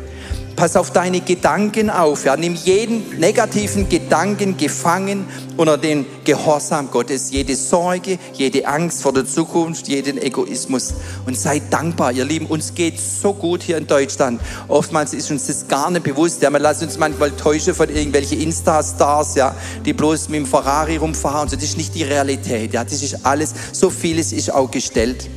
Pass 0.57 0.75
auf 0.75 0.89
deine 0.89 1.21
Gedanken 1.21 1.91
auf. 1.91 2.25
Ja. 2.25 2.35
Nimm 2.35 2.55
jeden 2.55 3.19
negativen 3.19 3.87
Gedanken 3.87 4.57
gefangen 4.57 5.27
unter 5.55 5.77
den 5.77 6.03
Gehorsam 6.23 6.89
Gottes. 6.89 7.29
Jede 7.29 7.55
Sorge, 7.55 8.17
jede 8.33 8.67
Angst 8.67 9.03
vor 9.03 9.13
der 9.13 9.27
Zukunft, 9.27 9.87
jeden 9.87 10.19
Egoismus. 10.19 10.95
Und 11.27 11.37
sei 11.37 11.61
dankbar. 11.69 12.11
Ihr 12.11 12.25
Lieben, 12.25 12.47
uns 12.47 12.73
geht 12.73 12.99
so 12.99 13.33
gut 13.33 13.61
hier 13.61 13.77
in 13.77 13.85
Deutschland. 13.85 14.41
Oftmals 14.67 15.13
ist 15.13 15.29
uns 15.29 15.45
das 15.45 15.67
gar 15.67 15.91
nicht 15.91 16.01
bewusst. 16.01 16.41
Ja, 16.41 16.49
wir 16.49 16.57
lassen 16.57 16.85
uns 16.85 16.97
manchmal 16.97 17.29
täuschen 17.29 17.75
von 17.75 17.87
irgendwelchen 17.87 18.41
Insta-Stars, 18.41 19.35
ja, 19.35 19.55
die 19.85 19.93
bloß 19.93 20.29
mit 20.29 20.39
dem 20.39 20.47
Ferrari 20.47 20.95
rumfahren. 20.97 21.47
das 21.51 21.61
ist 21.61 21.77
nicht 21.77 21.93
die 21.93 22.01
Realität. 22.01 22.73
Ja. 22.73 22.83
Das 22.83 23.03
ist 23.03 23.23
alles, 23.27 23.53
so 23.73 23.91
vieles 23.91 24.33
ist 24.33 24.51
auch 24.51 24.71
gestellt. 24.71 25.29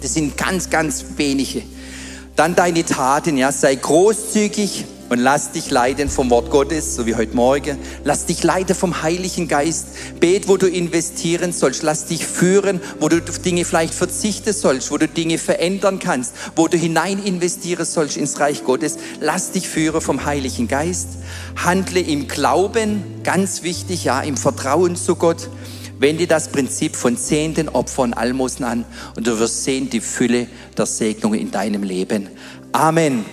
Das 0.00 0.14
sind 0.14 0.36
ganz, 0.36 0.68
ganz 0.68 1.04
wenige. 1.16 1.62
Dann 2.38 2.54
deine 2.54 2.84
Taten, 2.84 3.36
ja, 3.36 3.50
sei 3.50 3.74
großzügig 3.74 4.84
und 5.08 5.18
lass 5.18 5.50
dich 5.50 5.72
leiden 5.72 6.08
vom 6.08 6.30
Wort 6.30 6.50
Gottes, 6.50 6.94
so 6.94 7.04
wie 7.04 7.16
heute 7.16 7.34
Morgen. 7.34 7.78
Lass 8.04 8.26
dich 8.26 8.44
leiden 8.44 8.76
vom 8.76 9.02
Heiligen 9.02 9.48
Geist. 9.48 9.88
Bet, 10.20 10.46
wo 10.46 10.56
du 10.56 10.68
investieren 10.68 11.52
sollst. 11.52 11.82
Lass 11.82 12.06
dich 12.06 12.24
führen, 12.24 12.80
wo 13.00 13.08
du 13.08 13.20
Dinge 13.20 13.64
vielleicht 13.64 13.92
verzichten 13.92 14.52
sollst, 14.52 14.92
wo 14.92 14.98
du 14.98 15.08
Dinge 15.08 15.36
verändern 15.36 15.98
kannst, 15.98 16.32
wo 16.54 16.68
du 16.68 16.76
hinein 16.76 17.20
investieren 17.24 17.84
sollst 17.84 18.16
ins 18.16 18.38
Reich 18.38 18.62
Gottes. 18.62 18.98
Lass 19.18 19.50
dich 19.50 19.68
führen 19.68 20.00
vom 20.00 20.24
Heiligen 20.24 20.68
Geist. 20.68 21.08
Handle 21.56 21.98
im 21.98 22.28
Glauben, 22.28 23.02
ganz 23.24 23.64
wichtig, 23.64 24.04
ja, 24.04 24.20
im 24.20 24.36
Vertrauen 24.36 24.94
zu 24.94 25.16
Gott. 25.16 25.48
Wende 25.98 26.26
das 26.26 26.48
Prinzip 26.48 26.94
von 26.94 27.16
Zehnten, 27.16 27.68
Opfern, 27.68 28.12
Almosen 28.12 28.64
an 28.64 28.84
und 29.16 29.26
du 29.26 29.38
wirst 29.38 29.64
sehen 29.64 29.90
die 29.90 30.00
Fülle 30.00 30.46
der 30.76 30.86
Segnungen 30.86 31.40
in 31.40 31.50
deinem 31.50 31.82
Leben. 31.82 32.28
Amen. 32.72 33.24